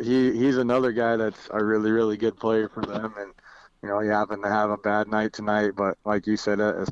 he 0.00 0.32
he's 0.32 0.56
another 0.58 0.92
guy 0.92 1.16
that's 1.16 1.48
a 1.52 1.62
really, 1.64 1.90
really 1.90 2.16
good 2.16 2.36
player 2.38 2.68
for 2.68 2.82
them. 2.84 3.14
And 3.18 3.32
you 3.82 3.88
know, 3.88 4.00
you 4.00 4.10
happen 4.10 4.42
to 4.42 4.48
have 4.48 4.70
a 4.70 4.76
bad 4.76 5.08
night 5.08 5.32
tonight, 5.32 5.72
but 5.76 5.96
like 6.04 6.26
you 6.26 6.36
said, 6.36 6.60
it's 6.60 6.90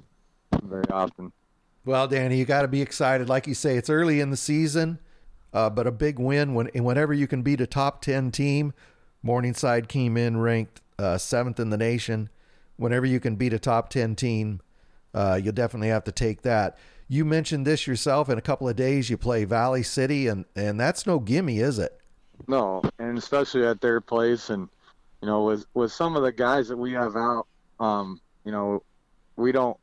very 0.63 0.89
often. 0.91 1.33
Well, 1.85 2.09
Danny, 2.09 2.39
you 2.39 2.45
got 2.45 2.63
to 2.63 2.69
be 2.69 2.81
excited. 2.81 3.29
Like 3.29 3.47
you 3.47 3.55
say, 3.55 3.77
it's 3.77 3.91
early 3.91 4.21
in 4.21 4.31
the 4.31 4.37
season, 4.37 5.01
uh, 5.53 5.71
but 5.71 5.87
a 5.87 5.93
big 5.93 6.19
win 6.19 6.55
when 6.55 6.69
and 6.75 6.85
whenever 6.85 7.13
you 7.13 7.27
can 7.27 7.43
beat 7.43 7.61
a 7.61 7.67
top 7.67 8.01
ten 8.01 8.31
team. 8.31 8.73
Morningside 9.23 9.89
came 9.89 10.17
in 10.17 10.39
ranked 10.39 10.81
uh, 10.99 11.19
seventh 11.19 11.59
in 11.59 11.71
the 11.71 11.77
nation. 11.77 12.29
Whenever 12.77 13.07
you 13.07 13.21
can 13.21 13.37
beat 13.37 13.53
a 13.53 13.59
top 13.59 13.89
ten 13.89 14.15
team, 14.15 14.61
uh, 15.15 15.39
you'll 15.43 15.53
definitely 15.53 15.89
have 15.89 16.05
to 16.05 16.13
take 16.13 16.43
that. 16.43 16.79
You 17.09 17.25
mentioned 17.25 17.67
this 17.67 17.87
yourself. 17.87 18.29
In 18.29 18.39
a 18.39 18.43
couple 18.43 18.69
of 18.69 18.77
days, 18.77 19.11
you 19.11 19.17
play 19.17 19.45
Valley 19.45 19.83
City, 19.83 20.27
and 20.27 20.45
and 20.57 20.81
that's 20.81 21.07
no 21.07 21.19
gimme, 21.19 21.59
is 21.59 21.79
it? 21.79 21.99
No, 22.49 22.83
and 22.99 23.17
especially 23.17 23.67
at 23.67 23.81
their 23.81 24.01
place, 24.01 24.51
and 24.51 24.69
you 25.25 25.31
know, 25.31 25.45
with 25.45 25.65
with 25.73 25.91
some 25.91 26.17
of 26.17 26.23
the 26.23 26.33
guys 26.33 26.69
that 26.69 26.77
we 26.77 26.93
have 26.93 27.17
out, 27.17 27.47
um, 27.81 28.21
you 28.45 28.53
know, 28.53 28.83
we 29.37 29.53
don't, 29.53 29.75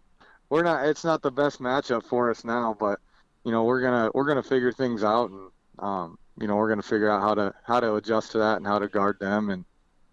we're 0.51 0.61
not. 0.61 0.85
It's 0.85 1.03
not 1.03 1.23
the 1.23 1.31
best 1.31 1.59
matchup 1.59 2.05
for 2.05 2.29
us 2.29 2.45
now, 2.45 2.77
but 2.79 2.99
you 3.43 3.51
know, 3.51 3.63
we're 3.63 3.81
gonna 3.81 4.11
we're 4.13 4.27
gonna 4.27 4.43
figure 4.43 4.71
things 4.71 5.03
out, 5.03 5.31
and 5.31 5.49
um, 5.79 6.19
you 6.39 6.45
know, 6.45 6.57
we're 6.57 6.69
gonna 6.69 6.83
figure 6.83 7.09
out 7.09 7.21
how 7.21 7.33
to 7.33 7.55
how 7.65 7.79
to 7.79 7.95
adjust 7.95 8.33
to 8.33 8.37
that 8.37 8.57
and 8.57 8.67
how 8.67 8.77
to 8.77 8.87
guard 8.87 9.17
them, 9.19 9.49
and 9.49 9.65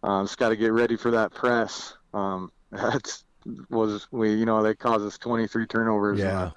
um, 0.03 0.25
just 0.25 0.39
got 0.39 0.49
to 0.49 0.57
get 0.57 0.73
ready 0.73 0.97
for 0.97 1.11
that 1.11 1.35
press. 1.35 1.95
Um, 2.15 2.51
that's 2.73 3.23
was 3.69 4.09
we, 4.11 4.33
you 4.33 4.47
know, 4.47 4.63
they 4.63 4.75
caused 4.75 5.05
us 5.05 5.19
23 5.19 5.67
turnovers 5.67 6.21
in, 6.21 6.25
Yeah. 6.25 6.53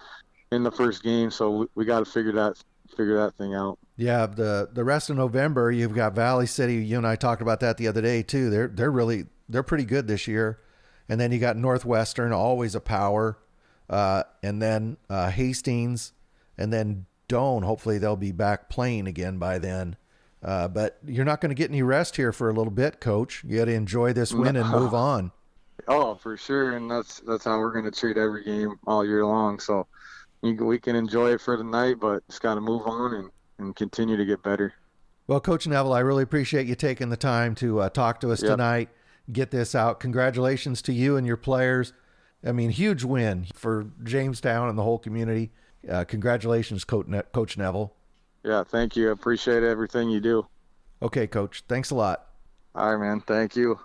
the, 0.49 0.55
in 0.55 0.63
the 0.63 0.71
first 0.71 1.03
game, 1.03 1.29
so 1.29 1.51
we, 1.51 1.65
we 1.75 1.83
got 1.83 1.99
to 1.99 2.09
figure 2.09 2.31
that 2.31 2.55
figure 3.01 3.17
that 3.17 3.35
thing 3.35 3.53
out. 3.53 3.79
Yeah, 3.97 4.25
the 4.27 4.69
the 4.71 4.83
rest 4.83 5.09
of 5.09 5.17
November, 5.17 5.71
you've 5.71 5.95
got 5.95 6.13
Valley 6.13 6.47
City. 6.47 6.75
You 6.75 6.97
and 6.97 7.07
I 7.07 7.15
talked 7.15 7.41
about 7.41 7.59
that 7.61 7.77
the 7.77 7.87
other 7.87 8.01
day 8.01 8.23
too. 8.23 8.49
They're 8.49 8.67
they're 8.67 8.91
really 8.91 9.25
they're 9.49 9.63
pretty 9.63 9.85
good 9.85 10.07
this 10.07 10.27
year. 10.27 10.59
And 11.09 11.19
then 11.19 11.31
you 11.31 11.39
got 11.39 11.57
Northwestern, 11.57 12.31
always 12.31 12.73
a 12.73 12.79
power, 12.79 13.37
uh, 13.89 14.23
and 14.41 14.61
then 14.61 14.95
uh, 15.09 15.29
Hastings, 15.29 16.13
and 16.57 16.71
then 16.71 17.05
Doane. 17.27 17.63
Hopefully 17.63 17.97
they'll 17.97 18.15
be 18.15 18.31
back 18.31 18.69
playing 18.69 19.07
again 19.07 19.37
by 19.37 19.59
then. 19.59 19.97
Uh, 20.41 20.67
but 20.67 20.99
you're 21.05 21.25
not 21.25 21.41
going 21.41 21.49
to 21.49 21.55
get 21.55 21.69
any 21.69 21.83
rest 21.83 22.15
here 22.15 22.31
for 22.31 22.49
a 22.49 22.53
little 22.53 22.71
bit, 22.71 23.01
Coach. 23.01 23.43
You 23.45 23.57
got 23.57 23.65
to 23.65 23.73
enjoy 23.73 24.13
this 24.13 24.33
win 24.33 24.55
and 24.55 24.69
move 24.69 24.93
on. 24.93 25.31
Oh, 25.87 26.15
for 26.15 26.37
sure, 26.37 26.77
and 26.77 26.89
that's 26.89 27.19
that's 27.21 27.43
how 27.43 27.57
we're 27.59 27.73
going 27.73 27.85
to 27.85 27.91
treat 27.91 28.17
every 28.17 28.43
game 28.43 28.79
all 28.87 29.05
year 29.05 29.25
long. 29.25 29.59
So 29.59 29.87
you, 30.41 30.55
we 30.65 30.79
can 30.79 30.95
enjoy 30.95 31.31
it 31.33 31.41
for 31.41 31.57
the 31.57 31.63
night, 31.63 31.97
but 31.99 32.25
just 32.27 32.41
got 32.41 32.55
to 32.55 32.61
move 32.61 32.83
on 32.85 33.13
and, 33.13 33.29
and 33.59 33.75
continue 33.75 34.17
to 34.17 34.25
get 34.25 34.41
better. 34.43 34.73
Well, 35.27 35.39
Coach 35.39 35.67
Neville, 35.67 35.93
I 35.93 35.99
really 35.99 36.23
appreciate 36.23 36.67
you 36.67 36.75
taking 36.75 37.09
the 37.09 37.17
time 37.17 37.55
to 37.55 37.81
uh, 37.81 37.89
talk 37.89 38.19
to 38.21 38.31
us 38.31 38.41
Yep. 38.41 38.51
tonight, 38.51 38.89
get 39.31 39.51
this 39.51 39.75
out. 39.75 39.99
Congratulations 39.99 40.81
to 40.83 40.93
you 40.93 41.15
and 41.15 41.25
your 41.25 41.37
players. 41.37 41.93
I 42.45 42.51
mean, 42.51 42.71
huge 42.71 43.03
win 43.03 43.45
for 43.53 43.85
Jamestown 44.03 44.67
and 44.67 44.77
the 44.77 44.83
whole 44.83 44.97
community. 44.97 45.51
Uh, 45.87 46.03
congratulations, 46.05 46.83
Coach, 46.83 47.07
ne- 47.07 47.21
Coach 47.33 47.57
Neville. 47.57 47.93
Yeah, 48.43 48.63
thank 48.63 48.95
you. 48.95 49.11
Appreciate 49.11 49.61
everything 49.63 50.09
you 50.09 50.19
do. 50.19 50.47
Okay, 51.03 51.27
Coach, 51.27 51.63
thanks 51.67 51.91
a 51.91 51.95
lot. 51.95 52.27
All 52.73 52.95
right, 52.95 53.07
man. 53.07 53.21
Thank 53.21 53.55
you. 53.55 53.79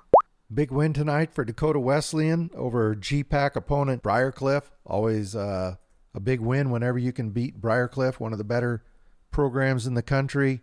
Big 0.52 0.70
win 0.70 0.92
tonight 0.92 1.32
for 1.34 1.44
Dakota 1.44 1.78
Wesleyan 1.80 2.50
over 2.54 2.94
GPAC 2.94 3.56
opponent 3.56 4.02
Briarcliff. 4.02 4.62
Always 4.86 5.34
uh, 5.36 5.75
a 6.16 6.20
big 6.20 6.40
win 6.40 6.70
whenever 6.70 6.99
you 6.99 7.12
can 7.12 7.28
beat 7.28 7.61
Briarcliff, 7.61 8.18
one 8.18 8.32
of 8.32 8.38
the 8.38 8.44
better 8.44 8.82
programs 9.30 9.87
in 9.87 9.92
the 9.92 10.02
country. 10.02 10.62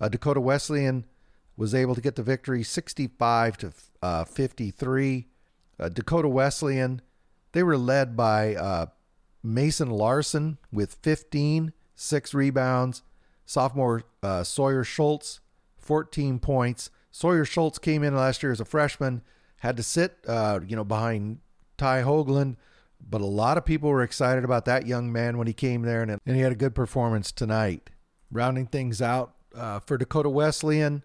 Uh, 0.00 0.08
Dakota 0.08 0.40
Wesleyan 0.40 1.04
was 1.56 1.74
able 1.74 1.96
to 1.96 2.00
get 2.00 2.14
the 2.14 2.22
victory 2.22 2.62
65 2.62 3.58
to 3.58 3.72
uh, 4.00 4.24
53. 4.24 5.26
Uh, 5.78 5.88
Dakota 5.88 6.28
Wesleyan, 6.28 7.02
they 7.50 7.64
were 7.64 7.76
led 7.76 8.16
by 8.16 8.54
uh, 8.54 8.86
Mason 9.42 9.90
Larson 9.90 10.58
with 10.72 10.96
15, 11.02 11.72
six 11.96 12.32
rebounds. 12.32 13.02
Sophomore 13.44 14.04
uh, 14.22 14.44
Sawyer 14.44 14.84
Schultz, 14.84 15.40
14 15.78 16.38
points. 16.38 16.90
Sawyer 17.10 17.44
Schultz 17.44 17.78
came 17.78 18.04
in 18.04 18.14
last 18.14 18.42
year 18.42 18.52
as 18.52 18.60
a 18.60 18.64
freshman, 18.64 19.22
had 19.58 19.76
to 19.76 19.82
sit, 19.82 20.18
uh, 20.28 20.60
you 20.64 20.76
know, 20.76 20.84
behind 20.84 21.40
Ty 21.76 22.02
Hoagland, 22.02 22.56
but 23.08 23.20
a 23.20 23.26
lot 23.26 23.58
of 23.58 23.64
people 23.64 23.90
were 23.90 24.02
excited 24.02 24.44
about 24.44 24.64
that 24.66 24.86
young 24.86 25.12
man 25.12 25.38
when 25.38 25.46
he 25.46 25.52
came 25.52 25.82
there, 25.82 26.02
and, 26.02 26.18
and 26.24 26.36
he 26.36 26.42
had 26.42 26.52
a 26.52 26.56
good 26.56 26.74
performance 26.74 27.32
tonight. 27.32 27.90
Rounding 28.30 28.66
things 28.66 29.02
out 29.02 29.34
uh, 29.54 29.80
for 29.80 29.98
Dakota 29.98 30.30
Wesleyan, 30.30 31.04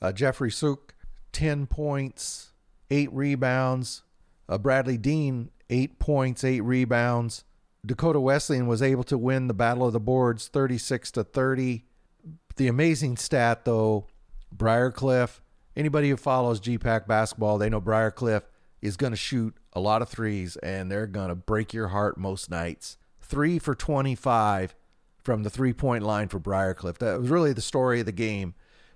uh, 0.00 0.12
Jeffrey 0.12 0.50
Suk, 0.50 0.94
10 1.32 1.66
points, 1.66 2.52
eight 2.90 3.12
rebounds. 3.12 4.02
Uh, 4.48 4.58
Bradley 4.58 4.96
Dean, 4.96 5.50
eight 5.68 5.98
points, 5.98 6.44
eight 6.44 6.62
rebounds. 6.62 7.44
Dakota 7.84 8.20
Wesleyan 8.20 8.66
was 8.66 8.82
able 8.82 9.04
to 9.04 9.18
win 9.18 9.46
the 9.46 9.54
Battle 9.54 9.86
of 9.86 9.92
the 9.92 10.00
Boards 10.00 10.48
36 10.48 11.10
to 11.12 11.24
30. 11.24 11.84
The 12.56 12.66
amazing 12.66 13.16
stat, 13.16 13.64
though, 13.64 14.06
Briarcliff, 14.56 15.40
anybody 15.76 16.10
who 16.10 16.16
follows 16.16 16.60
GPAC 16.60 17.06
basketball, 17.06 17.58
they 17.58 17.68
know 17.68 17.80
Briarcliff 17.80 18.42
is 18.82 18.96
going 18.96 19.12
to 19.12 19.16
shoot 19.16 19.54
a 19.78 19.80
lot 19.80 20.02
of 20.02 20.08
threes 20.08 20.56
and 20.56 20.90
they're 20.90 21.06
going 21.06 21.28
to 21.28 21.34
break 21.34 21.72
your 21.72 21.88
heart 21.88 22.18
most 22.18 22.50
nights. 22.50 22.98
Three 23.20 23.58
for 23.58 23.74
25 23.74 24.74
from 25.22 25.42
the 25.42 25.50
three 25.50 25.72
point 25.72 26.04
line 26.04 26.28
for 26.28 26.40
Briarcliff. 26.40 26.98
That 26.98 27.20
was 27.20 27.30
really 27.30 27.52
the 27.52 27.62
story 27.62 28.00
of 28.00 28.06
the 28.06 28.12
game. 28.12 28.54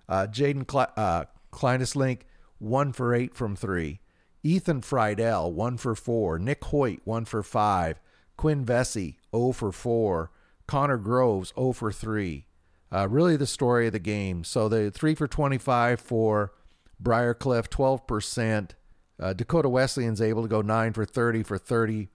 Uh, 0.08 0.26
Jaden 0.26 0.70
Cl- 0.70 0.92
uh, 0.96 1.24
Kleinhesselink, 1.52 2.20
one 2.58 2.92
for 2.92 3.14
eight 3.14 3.34
from 3.34 3.56
three. 3.56 4.00
Ethan 4.42 4.82
Friedel, 4.82 5.52
one 5.52 5.76
for 5.76 5.94
four. 5.94 6.38
Nick 6.38 6.64
Hoyt, 6.64 7.00
one 7.04 7.24
for 7.24 7.42
five. 7.42 8.00
Quinn 8.36 8.64
Vesey, 8.64 9.18
0 9.34 9.52
for 9.52 9.70
4. 9.70 10.30
Connor 10.66 10.96
Groves, 10.96 11.52
0 11.56 11.72
for 11.72 11.92
3. 11.92 12.46
Uh, 12.92 13.08
really 13.08 13.36
the 13.36 13.46
story 13.46 13.86
of 13.86 13.92
the 13.92 13.98
game. 13.98 14.42
So 14.42 14.68
the 14.68 14.90
3 14.90 15.14
for 15.14 15.28
25 15.28 16.00
for 16.00 16.52
Briarcliff, 17.00 17.68
12%. 17.68 18.70
Uh, 19.20 19.32
Dakota 19.32 19.68
Wesleyan's 19.68 20.20
able 20.20 20.42
to 20.42 20.48
go 20.48 20.62
9 20.62 20.92
for 20.92 21.04
30 21.04 21.42
for 21.42 21.58
30%. 21.58 22.08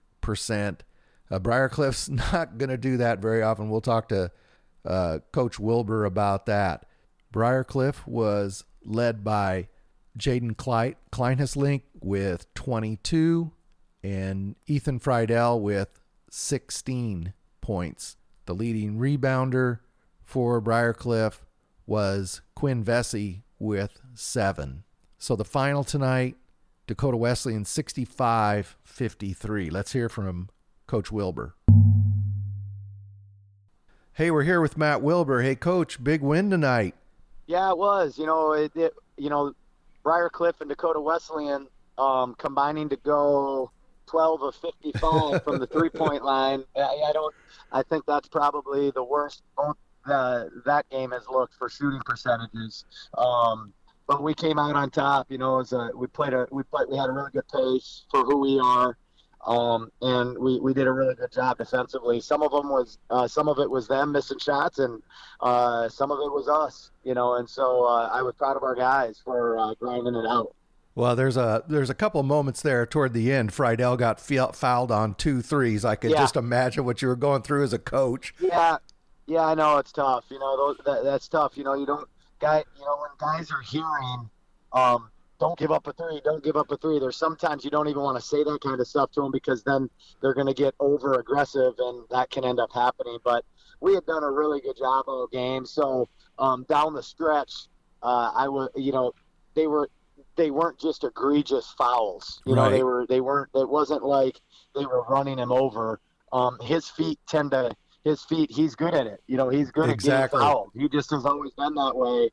Uh, 1.30 1.40
Briarcliff's 1.40 2.10
not 2.34 2.58
going 2.58 2.70
to 2.70 2.78
do 2.78 2.98
that 2.98 3.20
very 3.20 3.42
often. 3.42 3.70
We'll 3.70 3.82
talk 3.82 4.10
to 4.10 4.32
uh, 4.86 5.20
Coach 5.32 5.60
Wilbur 5.60 6.06
about 6.06 6.46
that. 6.48 6.86
Briarcliff 7.34 8.08
was 8.08 8.64
led 8.84 9.24
by 9.24 9.68
Jaden 10.18 10.56
Kleit, 10.56 10.96
Kleinhesselink 11.12 11.84
with 12.02 12.52
22 12.56 13.52
and 14.04 14.56
Ethan 14.66 15.00
Friedel 15.00 15.60
with 15.60 16.00
16 16.32 17.34
points. 17.62 18.16
The 18.46 18.56
leading 18.56 18.98
rebounder 18.98 19.80
for 20.24 20.62
Briarcliff 20.62 21.40
was 21.86 22.42
Quinn 22.56 22.84
Vesey 22.84 23.44
with 23.60 24.02
seven. 24.14 24.84
So 25.18 25.36
the 25.36 25.46
final 25.46 25.84
tonight, 25.84 26.36
Dakota 26.88 27.18
Wesleyan 27.18 27.66
65 27.66 28.78
53. 28.84 29.70
Let's 29.70 29.92
hear 29.92 30.08
from 30.08 30.50
Coach 30.88 31.12
Wilbur. 31.12 31.54
Hey, 34.14 34.32
we're 34.32 34.44
here 34.44 34.62
with 34.62 34.78
Matt 34.78 35.02
Wilbur. 35.02 35.42
Hey, 35.42 35.56
Coach, 35.56 36.02
big 36.02 36.22
win 36.22 36.50
tonight. 36.50 36.96
Yeah, 37.46 37.70
it 37.70 37.78
was. 37.78 38.18
You 38.18 38.26
know, 38.26 38.54
it, 38.54 38.72
it 38.76 38.94
you 39.18 39.30
know, 39.30 39.54
Briarcliff 40.04 40.62
and 40.62 40.70
Dakota 40.70 41.02
Wesleyan 41.02 41.68
um, 41.98 42.36
combining 42.38 42.88
to 42.90 42.96
go 42.96 43.70
12 44.08 44.42
of 44.44 44.56
55 44.56 45.44
from 45.44 45.60
the 45.60 45.68
three-point 45.68 46.24
line. 46.24 46.64
I, 46.76 46.80
I 46.80 47.12
don't. 47.14 47.36
I 47.72 47.84
think 47.84 48.06
that's 48.06 48.30
probably 48.30 48.92
the 48.92 49.04
worst 49.04 49.44
uh, 50.06 50.46
that 50.66 50.90
game 50.90 51.12
has 51.12 51.28
looked 51.30 51.54
for 51.56 51.70
shooting 51.70 52.02
percentages. 52.06 52.86
Um, 53.18 53.74
but 54.08 54.24
we 54.24 54.34
came 54.34 54.58
out 54.58 54.76
on 54.76 54.90
top. 54.90 55.28
You 55.30 55.38
know, 55.38 55.60
as 55.60 55.74
a, 55.74 55.92
we 55.96 56.08
played 56.08 56.34
a 56.34 56.48
we 56.52 56.64
played 56.64 56.88
we 56.90 56.98
had 56.98 57.10
a 57.10 57.12
really 57.14 57.32
good 57.32 57.48
pace 57.54 58.06
for 58.12 58.24
who 58.24 58.38
we 58.38 58.60
are. 58.60 58.98
Um, 59.46 59.92
and 60.02 60.38
we, 60.38 60.60
we 60.60 60.74
did 60.74 60.88
a 60.88 60.92
really 60.92 61.16
good 61.16 61.32
job 61.32 61.58
defensively. 61.58 62.20
Some 62.20 62.42
of 62.44 62.52
them 62.52 62.70
was 62.70 62.98
uh, 63.10 63.28
some 63.30 63.48
of 63.48 63.60
it 63.60 63.70
was 63.70 63.88
them 63.88 64.12
missing 64.12 64.40
shots, 64.40 64.80
and 64.80 65.02
uh, 65.40 65.88
some 65.88 66.12
of 66.12 66.18
it 66.20 66.32
was 66.34 66.50
us, 66.50 66.92
you 67.06 67.14
know. 67.14 67.36
And 67.36 67.50
so 67.50 67.86
uh, 67.86 68.10
I 68.12 68.22
was 68.24 68.34
proud 68.36 68.58
of 68.58 68.64
our 68.64 68.76
guys 68.76 69.22
for 69.24 69.58
uh, 69.58 69.74
grinding 69.76 70.16
it 70.16 70.26
out. 70.28 70.54
Well, 70.96 71.16
there's 71.16 71.38
a 71.38 71.64
there's 71.70 71.90
a 71.90 71.94
couple 71.94 72.22
moments 72.24 72.62
there 72.62 72.86
toward 72.86 73.14
the 73.14 73.32
end. 73.32 73.54
Friedel 73.54 73.96
got 73.96 74.20
fouled 74.20 74.92
on 74.92 75.14
two 75.14 75.42
threes. 75.42 75.86
I 75.86 75.96
could 75.96 76.12
Yeah. 76.12 76.18
just 76.18 76.36
imagine 76.36 76.84
what 76.84 77.02
you 77.02 77.08
were 77.08 77.16
going 77.16 77.44
through 77.44 77.64
as 77.64 77.72
a 77.72 77.80
coach. 77.80 78.34
Yeah, 78.42 78.78
yeah, 79.28 79.46
I 79.46 79.54
know 79.54 79.78
it's 79.78 79.94
tough. 79.94 80.26
You 80.30 80.40
know, 80.40 80.58
those, 80.58 80.78
that, 80.86 81.04
that's 81.06 81.28
tough. 81.30 81.56
You 81.56 81.64
know, 81.64 81.76
you 81.76 81.86
don't 81.86 82.10
guy, 82.40 82.64
you 82.76 82.86
know, 82.86 82.98
when 82.98 83.10
guys 83.20 83.52
are 83.52 83.62
hearing, 83.62 84.30
um, 84.74 85.10
don't 85.40 85.58
give 85.58 85.72
up 85.72 85.86
a 85.88 85.94
three, 85.94 86.20
don't 86.24 86.44
give 86.44 86.56
up 86.56 86.72
a 86.72 86.78
three. 86.78 87.00
There's 87.00 87.18
sometimes 87.18 87.64
you 87.64 87.70
don't 87.70 87.88
even 87.88 88.02
want 88.02 88.18
to 88.20 88.26
say 88.26 88.44
that 88.44 88.60
kind 88.62 88.80
of 88.80 88.88
stuff 88.88 89.12
to 89.12 89.22
them 89.22 89.32
because 89.32 89.64
then 89.64 89.90
they're 90.22 90.34
going 90.34 90.48
to 90.48 90.54
get 90.54 90.74
over 90.80 91.14
aggressive 91.14 91.74
and 91.78 92.06
that 92.10 92.30
can 92.32 92.44
end 92.44 92.60
up 92.60 92.72
happening. 92.74 93.20
But 93.24 93.46
we 93.80 93.94
had 93.94 94.06
done 94.06 94.24
a 94.24 94.32
really 94.32 94.62
good 94.62 94.78
job 94.78 95.06
of 95.08 95.14
all 95.14 95.28
game. 95.28 95.66
So 95.66 96.10
um, 96.40 96.66
down 96.68 96.94
the 96.94 97.04
stretch, 97.04 97.54
uh, 98.02 98.32
I 98.36 98.48
was, 98.48 98.70
you 98.76 98.92
know, 98.92 99.14
they 99.56 99.68
were 99.68 99.90
they 100.36 100.50
weren't 100.52 100.80
just 100.80 101.04
egregious 101.04 101.74
fouls. 101.78 102.42
You 102.46 102.56
Right. 102.56 102.72
know, 102.72 102.78
they 102.78 102.84
were 102.84 103.06
they 103.08 103.22
weren't. 103.22 103.50
It 103.54 103.70
wasn't 103.70 104.04
like 104.04 104.40
they 104.76 104.86
were 104.86 105.04
running 105.10 105.38
him 105.38 105.52
over. 105.52 106.00
Um, 106.32 106.58
his 106.62 106.90
feet 106.90 107.20
tend 107.28 107.52
to 107.52 107.76
his 108.08 108.24
feet. 108.24 108.52
He's 108.52 108.76
good 108.76 108.94
at 108.94 109.08
it. 109.08 109.22
You 109.28 109.38
know, 109.38 109.50
he's 109.50 109.72
good 109.72 109.90
Exactly. 109.90 110.40
at 110.40 110.42
getting 110.42 110.54
fouled. 110.54 110.72
He 110.76 110.90
just 110.90 111.12
has 111.12 111.26
always 111.26 111.52
been 111.52 111.76
that 111.76 111.96
way, 111.96 112.30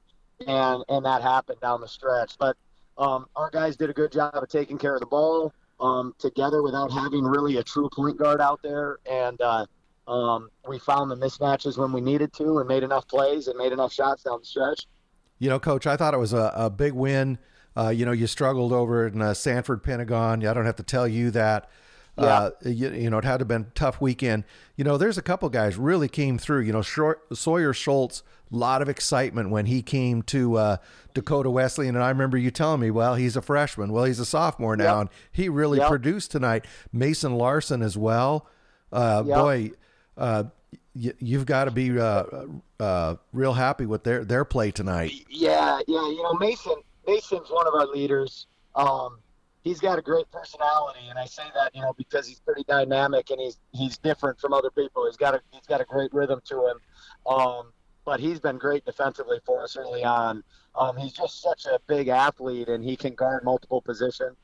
and 0.46 0.84
and 0.88 1.04
that 1.04 1.22
happened 1.22 1.60
down 1.60 1.80
the 1.80 1.88
stretch. 1.88 2.36
But 2.38 2.56
um, 2.96 3.26
our 3.36 3.50
guys 3.50 3.76
did 3.76 3.90
a 3.90 3.92
good 3.92 4.12
job 4.12 4.34
of 4.34 4.48
taking 4.48 4.78
care 4.78 4.94
of 4.94 5.00
the 5.00 5.06
ball 5.06 5.52
um, 5.80 6.14
together 6.18 6.62
without 6.62 6.92
having 6.92 7.24
really 7.24 7.58
a 7.58 7.62
true 7.62 7.90
point 7.90 8.16
guard 8.18 8.40
out 8.40 8.60
there, 8.62 8.98
and 9.10 9.40
uh, 9.40 9.66
um, 10.06 10.48
we 10.68 10.78
found 10.78 11.10
the 11.10 11.16
mismatches 11.16 11.76
when 11.76 11.92
we 11.92 12.00
needed 12.00 12.32
to, 12.34 12.58
and 12.58 12.68
made 12.68 12.82
enough 12.82 13.06
plays 13.08 13.48
and 13.48 13.58
made 13.58 13.72
enough 13.72 13.92
shots 13.92 14.22
down 14.22 14.40
the 14.40 14.46
stretch. 14.46 14.86
You 15.38 15.50
know, 15.50 15.58
Coach, 15.58 15.86
I 15.86 15.96
thought 15.96 16.14
it 16.14 16.18
was 16.18 16.32
a, 16.32 16.52
a 16.54 16.70
big 16.70 16.92
win. 16.92 17.38
Uh, 17.76 17.88
you 17.88 18.06
know, 18.06 18.12
you 18.12 18.26
struggled 18.26 18.72
over 18.72 19.06
in 19.06 19.20
uh, 19.20 19.34
Sanford 19.34 19.82
Pentagon. 19.82 20.46
I 20.46 20.54
don't 20.54 20.64
have 20.64 20.76
to 20.76 20.84
tell 20.84 21.08
you 21.08 21.30
that. 21.32 21.68
Uh, 22.16 22.50
you, 22.64 22.90
you 22.90 23.10
know, 23.10 23.18
it 23.18 23.24
had 23.24 23.38
to 23.38 23.42
have 23.42 23.48
been 23.48 23.62
a 23.62 23.74
tough 23.74 24.00
weekend. 24.00 24.44
You 24.76 24.84
know, 24.84 24.96
there's 24.96 25.18
a 25.18 25.22
couple 25.22 25.48
guys 25.48 25.76
really 25.76 26.08
came 26.08 26.38
through. 26.38 26.60
You 26.60 26.72
know, 26.72 26.82
Short, 26.82 27.22
Sawyer 27.36 27.72
Schultz, 27.72 28.22
a 28.52 28.56
lot 28.56 28.82
of 28.82 28.88
excitement 28.88 29.50
when 29.50 29.66
he 29.66 29.82
came 29.82 30.22
to 30.24 30.56
uh, 30.56 30.76
Dakota 31.12 31.50
Wesleyan. 31.50 31.96
And 31.96 32.04
I 32.04 32.10
remember 32.10 32.38
you 32.38 32.52
telling 32.52 32.80
me, 32.80 32.90
well, 32.92 33.16
he's 33.16 33.34
a 33.36 33.42
freshman. 33.42 33.92
Well, 33.92 34.04
he's 34.04 34.20
a 34.20 34.24
sophomore 34.24 34.76
now, 34.76 34.84
Yep. 34.84 35.00
and 35.00 35.10
he 35.32 35.48
really 35.48 35.78
Yep. 35.78 35.88
produced 35.88 36.30
tonight. 36.30 36.66
Mason 36.92 37.34
Larson 37.34 37.82
as 37.82 37.96
well. 37.96 38.46
Uh, 38.92 39.24
Yep. 39.26 39.36
Boy, 39.36 39.70
uh, 40.16 40.44
y- 40.94 41.12
you've 41.18 41.46
got 41.46 41.64
to 41.64 41.72
be 41.72 41.98
uh, 41.98 42.24
uh, 42.78 43.16
real 43.32 43.54
happy 43.54 43.86
with 43.86 44.04
their, 44.04 44.24
their 44.24 44.44
play 44.44 44.70
tonight. 44.70 45.10
Yeah, 45.28 45.80
yeah. 45.88 46.08
You 46.08 46.22
know, 46.22 46.34
Mason. 46.34 46.74
Mason's 47.08 47.50
one 47.50 47.66
of 47.66 47.74
our 47.74 47.86
leaders. 47.86 48.46
Um, 48.76 49.18
he's 49.64 49.80
got 49.80 49.98
a 49.98 50.02
great 50.02 50.30
personality, 50.30 51.00
and 51.08 51.18
I 51.18 51.24
say 51.24 51.42
that 51.54 51.74
you 51.74 51.82
know 51.82 51.94
because 51.96 52.28
he's 52.28 52.40
pretty 52.40 52.64
dynamic 52.64 53.30
and 53.30 53.40
he's 53.40 53.58
he's 53.72 53.98
different 53.98 54.38
from 54.38 54.52
other 54.52 54.70
people. 54.70 55.06
He's 55.06 55.16
got 55.16 55.34
a 55.34 55.40
he's 55.50 55.66
got 55.66 55.80
a 55.80 55.84
great 55.84 56.12
rhythm 56.12 56.40
to 56.44 56.68
him. 56.68 56.80
Um, 57.26 57.72
but 58.04 58.20
he's 58.20 58.38
been 58.38 58.58
great 58.58 58.84
defensively 58.84 59.38
for 59.46 59.62
us 59.62 59.76
early 59.76 60.04
on. 60.04 60.44
Um, 60.74 60.96
he's 60.96 61.14
just 61.14 61.40
such 61.40 61.64
a 61.64 61.78
big 61.86 62.08
athlete, 62.08 62.68
and 62.68 62.84
he 62.84 62.96
can 62.96 63.14
guard 63.14 63.44
multiple 63.44 63.80
positions. 63.80 64.36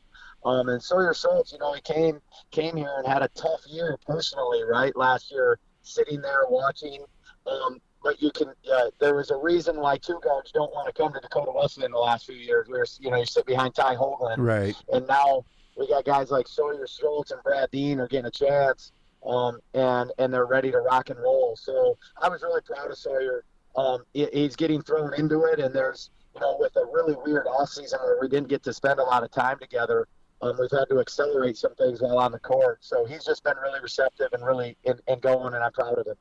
Um, 0.44 0.70
and 0.70 0.82
Sawyer 0.82 1.12
Schultz, 1.12 1.52
you 1.52 1.58
know, 1.58 1.74
he 1.74 1.82
came 1.82 2.20
came 2.50 2.76
here 2.76 2.94
and 2.96 3.06
had 3.06 3.22
a 3.22 3.28
tough 3.28 3.60
year 3.68 3.98
personally, 4.06 4.62
right? 4.64 4.96
Last 4.96 5.30
year, 5.30 5.58
sitting 5.82 6.20
there 6.22 6.44
watching. 6.48 7.04
Um, 7.46 7.78
but 8.02 8.20
you 8.22 8.30
can. 8.30 8.48
Uh, 8.72 8.90
there 8.98 9.14
was 9.14 9.30
a 9.30 9.36
reason 9.36 9.76
why 9.80 9.96
two 9.98 10.18
guards 10.22 10.52
don't 10.52 10.72
want 10.72 10.86
to 10.86 10.92
come 11.02 11.12
to 11.12 11.20
Dakota 11.20 11.52
Wesleyan 11.54 11.86
in 11.86 11.92
the 11.92 11.98
last 11.98 12.26
few 12.26 12.34
years. 12.34 12.66
We 12.68 12.74
were, 12.78 12.86
you 12.98 13.10
know, 13.10 13.16
you 13.18 13.26
sit 13.26 13.46
behind 13.46 13.74
Ty 13.74 13.96
Hoagland, 13.96 14.38
Right. 14.38 14.74
and 14.92 15.06
now 15.06 15.44
we 15.76 15.88
got 15.88 16.04
guys 16.04 16.30
like 16.30 16.48
Sawyer 16.48 16.86
Schultz 16.86 17.30
and 17.30 17.42
Brad 17.42 17.70
Dean 17.70 18.00
are 18.00 18.08
getting 18.08 18.26
a 18.26 18.30
chance, 18.30 18.92
um, 19.26 19.58
and 19.74 20.10
and 20.18 20.32
they're 20.32 20.46
ready 20.46 20.70
to 20.70 20.78
rock 20.78 21.10
and 21.10 21.18
roll. 21.20 21.56
So 21.56 21.96
I 22.20 22.28
was 22.28 22.42
really 22.42 22.62
proud 22.62 22.90
of 22.90 22.98
Sawyer. 22.98 23.44
Um, 23.76 24.04
he- 24.12 24.28
he's 24.32 24.56
getting 24.56 24.82
thrown 24.82 25.14
into 25.14 25.44
it, 25.44 25.60
and 25.60 25.74
there's 25.74 26.10
you 26.34 26.40
know 26.40 26.56
with 26.58 26.74
a 26.76 26.84
really 26.86 27.16
weird 27.24 27.46
off 27.46 27.68
season 27.68 27.98
where 28.02 28.18
we 28.20 28.28
didn't 28.28 28.48
get 28.48 28.62
to 28.64 28.72
spend 28.72 28.98
a 28.98 29.04
lot 29.04 29.22
of 29.24 29.30
time 29.30 29.58
together. 29.58 30.08
Um, 30.42 30.56
we've 30.58 30.70
had 30.70 30.86
to 30.88 31.00
accelerate 31.00 31.58
some 31.58 31.74
things 31.74 32.00
while 32.00 32.18
on 32.18 32.32
the 32.32 32.38
court. 32.38 32.78
So 32.80 33.04
he's 33.04 33.24
just 33.26 33.44
been 33.44 33.58
really 33.62 33.78
receptive 33.80 34.28
and 34.32 34.42
really 34.42 34.74
in, 34.84 34.98
in 35.06 35.18
going, 35.20 35.52
and 35.52 35.62
I'm 35.62 35.70
proud 35.72 35.98
of 35.98 36.06
him. 36.06 36.14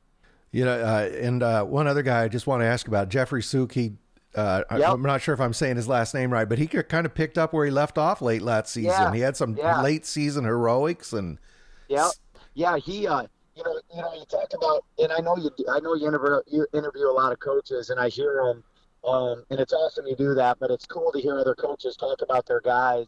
You 0.52 0.64
know, 0.64 0.72
uh, 0.80 1.10
and 1.20 1.42
uh, 1.42 1.64
one 1.64 1.86
other 1.86 2.02
guy 2.02 2.24
I 2.24 2.28
just 2.28 2.46
want 2.46 2.62
to 2.62 2.66
ask 2.66 2.88
about 2.88 3.08
Jeffrey 3.08 3.42
Suki. 3.42 3.96
Uh, 4.34 4.62
I- 4.68 4.78
Yep. 4.78 4.88
I'm 4.94 5.02
not 5.02 5.20
sure 5.22 5.32
if 5.34 5.40
I'm 5.40 5.52
saying 5.52 5.76
his 5.76 5.88
last 5.88 6.12
name 6.14 6.32
right, 6.32 6.48
but 6.48 6.58
he 6.58 6.66
kind 6.66 7.06
of 7.06 7.14
picked 7.14 7.38
up 7.38 7.52
where 7.52 7.64
he 7.64 7.70
left 7.70 7.98
off 7.98 8.20
late 8.20 8.42
last 8.42 8.72
season. 8.72 8.90
Yeah. 8.90 9.12
He 9.12 9.20
had 9.20 9.36
some 9.36 9.56
Yeah. 9.56 9.80
late 9.82 10.04
season 10.06 10.44
heroics, 10.44 11.12
and 11.12 11.38
Yeah, 11.88 12.08
yeah. 12.54 12.76
He, 12.78 13.06
uh, 13.06 13.22
you 13.56 13.64
know, 13.64 13.80
you 13.94 14.00
know, 14.02 14.14
you 14.14 14.24
talk 14.26 14.52
about, 14.54 14.84
and 14.98 15.12
I 15.12 15.18
know 15.18 15.36
you, 15.36 15.50
I 15.68 15.80
know 15.80 15.94
you 15.94 16.06
interview, 16.08 16.40
you 16.46 16.66
interview 16.72 17.08
a 17.08 17.12
lot 17.12 17.32
of 17.32 17.40
coaches, 17.40 17.90
and 17.90 17.98
I 18.00 18.08
hear 18.08 18.40
them, 18.44 18.64
um, 19.04 19.44
and 19.50 19.58
it's 19.60 19.72
awesome 19.72 20.06
you 20.06 20.14
do 20.16 20.34
that. 20.34 20.58
But 20.60 20.70
it's 20.70 20.86
cool 20.86 21.10
to 21.12 21.20
hear 21.20 21.38
other 21.38 21.54
coaches 21.56 21.96
talk 21.96 22.22
about 22.22 22.46
their 22.46 22.60
guys, 22.60 23.06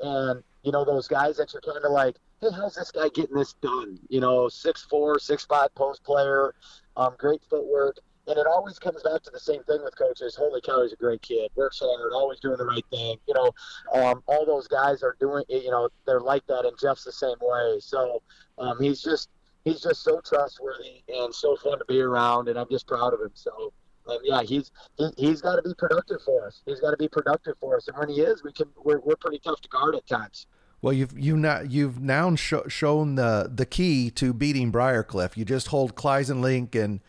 and 0.00 0.42
you 0.62 0.72
know, 0.72 0.84
those 0.84 1.08
guys 1.08 1.36
that 1.36 1.52
you're 1.52 1.62
kind 1.62 1.84
of 1.84 1.92
like, 1.92 2.16
hey, 2.40 2.48
how's 2.54 2.74
this 2.74 2.90
guy 2.90 3.08
getting 3.14 3.36
this 3.36 3.54
done? 3.54 3.98
You 4.08 4.20
know, 4.20 4.48
six 4.48 4.82
four, 4.82 5.18
six 5.18 5.44
five 5.44 5.74
post 5.74 6.02
player, 6.04 6.54
um, 6.96 7.14
great 7.18 7.42
footwork. 7.48 7.98
And 8.26 8.36
it 8.36 8.46
always 8.46 8.78
comes 8.78 9.02
back 9.02 9.22
to 9.22 9.30
the 9.30 9.40
same 9.40 9.62
thing 9.64 9.82
with 9.82 9.96
coaches. 9.96 10.36
Holy 10.36 10.60
cow, 10.60 10.82
he's 10.82 10.92
a 10.92 10.96
great 10.96 11.22
kid. 11.22 11.50
Works 11.56 11.80
hard, 11.80 12.12
always 12.12 12.38
doing 12.40 12.58
the 12.58 12.66
right 12.66 12.84
thing. 12.90 13.16
You 13.26 13.34
know, 13.34 13.52
um, 13.94 14.22
all 14.26 14.44
those 14.44 14.68
guys 14.68 15.02
are 15.02 15.16
doing. 15.18 15.44
You 15.48 15.70
know, 15.70 15.88
they're 16.06 16.20
like 16.20 16.46
that, 16.48 16.66
and 16.66 16.78
Jeff's 16.78 17.04
the 17.04 17.12
same 17.12 17.36
way. 17.40 17.78
So 17.80 18.22
um, 18.58 18.76
he's 18.82 19.00
just 19.00 19.30
he's 19.64 19.80
just 19.80 20.02
so 20.02 20.20
trustworthy 20.20 21.02
and 21.08 21.34
so 21.34 21.56
fun 21.56 21.78
to 21.78 21.84
be 21.86 22.00
around, 22.02 22.48
and 22.48 22.58
I'm 22.58 22.68
just 22.70 22.86
proud 22.86 23.14
of 23.14 23.20
him. 23.20 23.30
So 23.32 23.72
um, 24.08 24.18
yeah, 24.24 24.42
he's 24.42 24.70
he, 24.96 25.10
he's 25.16 25.40
got 25.40 25.56
to 25.56 25.62
be 25.62 25.74
productive 25.74 26.22
for 26.22 26.46
us. 26.46 26.62
He's 26.66 26.80
got 26.80 26.90
to 26.90 26.96
be 26.96 27.08
productive 27.08 27.56
for 27.60 27.76
us, 27.76 27.88
and 27.88 27.96
when 27.96 28.08
he 28.08 28.20
is, 28.20 28.42
we 28.42 28.52
can 28.52 28.68
we're, 28.82 29.00
we're 29.00 29.16
pretty 29.16 29.38
tough 29.38 29.60
to 29.60 29.68
guard 29.68 29.94
at 29.94 30.06
times. 30.06 30.46
well, 30.80 30.92
you've 30.92 31.18
you 31.18 31.36
now 31.36 31.60
you've 31.60 32.00
now 32.00 32.34
sho 32.34 32.66
shown 32.68 33.16
the 33.16 33.50
the 33.52 33.66
key 33.66 34.10
to 34.12 34.32
beating 34.32 34.72
Briarcliff. 34.72 35.36
You 35.36 35.44
just 35.44 35.68
hold 35.68 35.94
Kleisenlink 35.94 36.74
and 36.74 37.00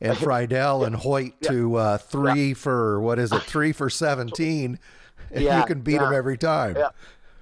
and 0.00 0.16
Friedel 0.18 0.84
and 0.84 0.96
Hoyt 0.96 1.40
to 1.42 1.76
uh, 1.76 1.98
three 1.98 2.54
for 2.54 3.00
what 3.00 3.18
is 3.18 3.32
it? 3.32 3.42
Three 3.42 3.72
for 3.72 3.90
seventeen, 3.90 4.78
and 5.30 5.44
you 5.44 5.64
can 5.66 5.80
beat 5.80 5.98
them 5.98 6.12
yeah. 6.12 6.18
every 6.18 6.38
time. 6.38 6.76
Yeah. 6.76 6.90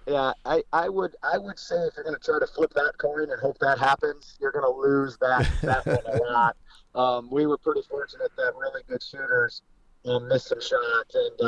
Yeah, 0.04 0.32
I, 0.44 0.64
I 0.72 0.88
would 0.88 1.14
I 1.22 1.38
would 1.38 1.60
say 1.60 1.76
if 1.76 1.94
you're 1.94 2.02
going 2.02 2.16
to 2.16 2.20
try 2.20 2.40
to 2.40 2.46
flip 2.46 2.74
that 2.74 2.94
coin 2.98 3.30
and 3.30 3.40
hope 3.40 3.56
that 3.60 3.78
happens, 3.78 4.36
you're 4.40 4.50
going 4.50 4.64
to 4.64 4.80
lose 4.80 5.16
that 5.18 5.48
that 5.62 5.86
one 5.86 6.20
a 6.20 6.32
lot. 6.32 6.56
Um, 6.94 7.28
we 7.30 7.46
were 7.46 7.58
pretty 7.58 7.82
fortunate 7.88 8.30
that 8.36 8.54
really 8.56 8.82
good 8.86 9.02
shooters 9.02 9.62
um, 10.06 10.28
missed 10.28 10.48
some 10.48 10.60
shots, 10.60 11.14
and 11.14 11.40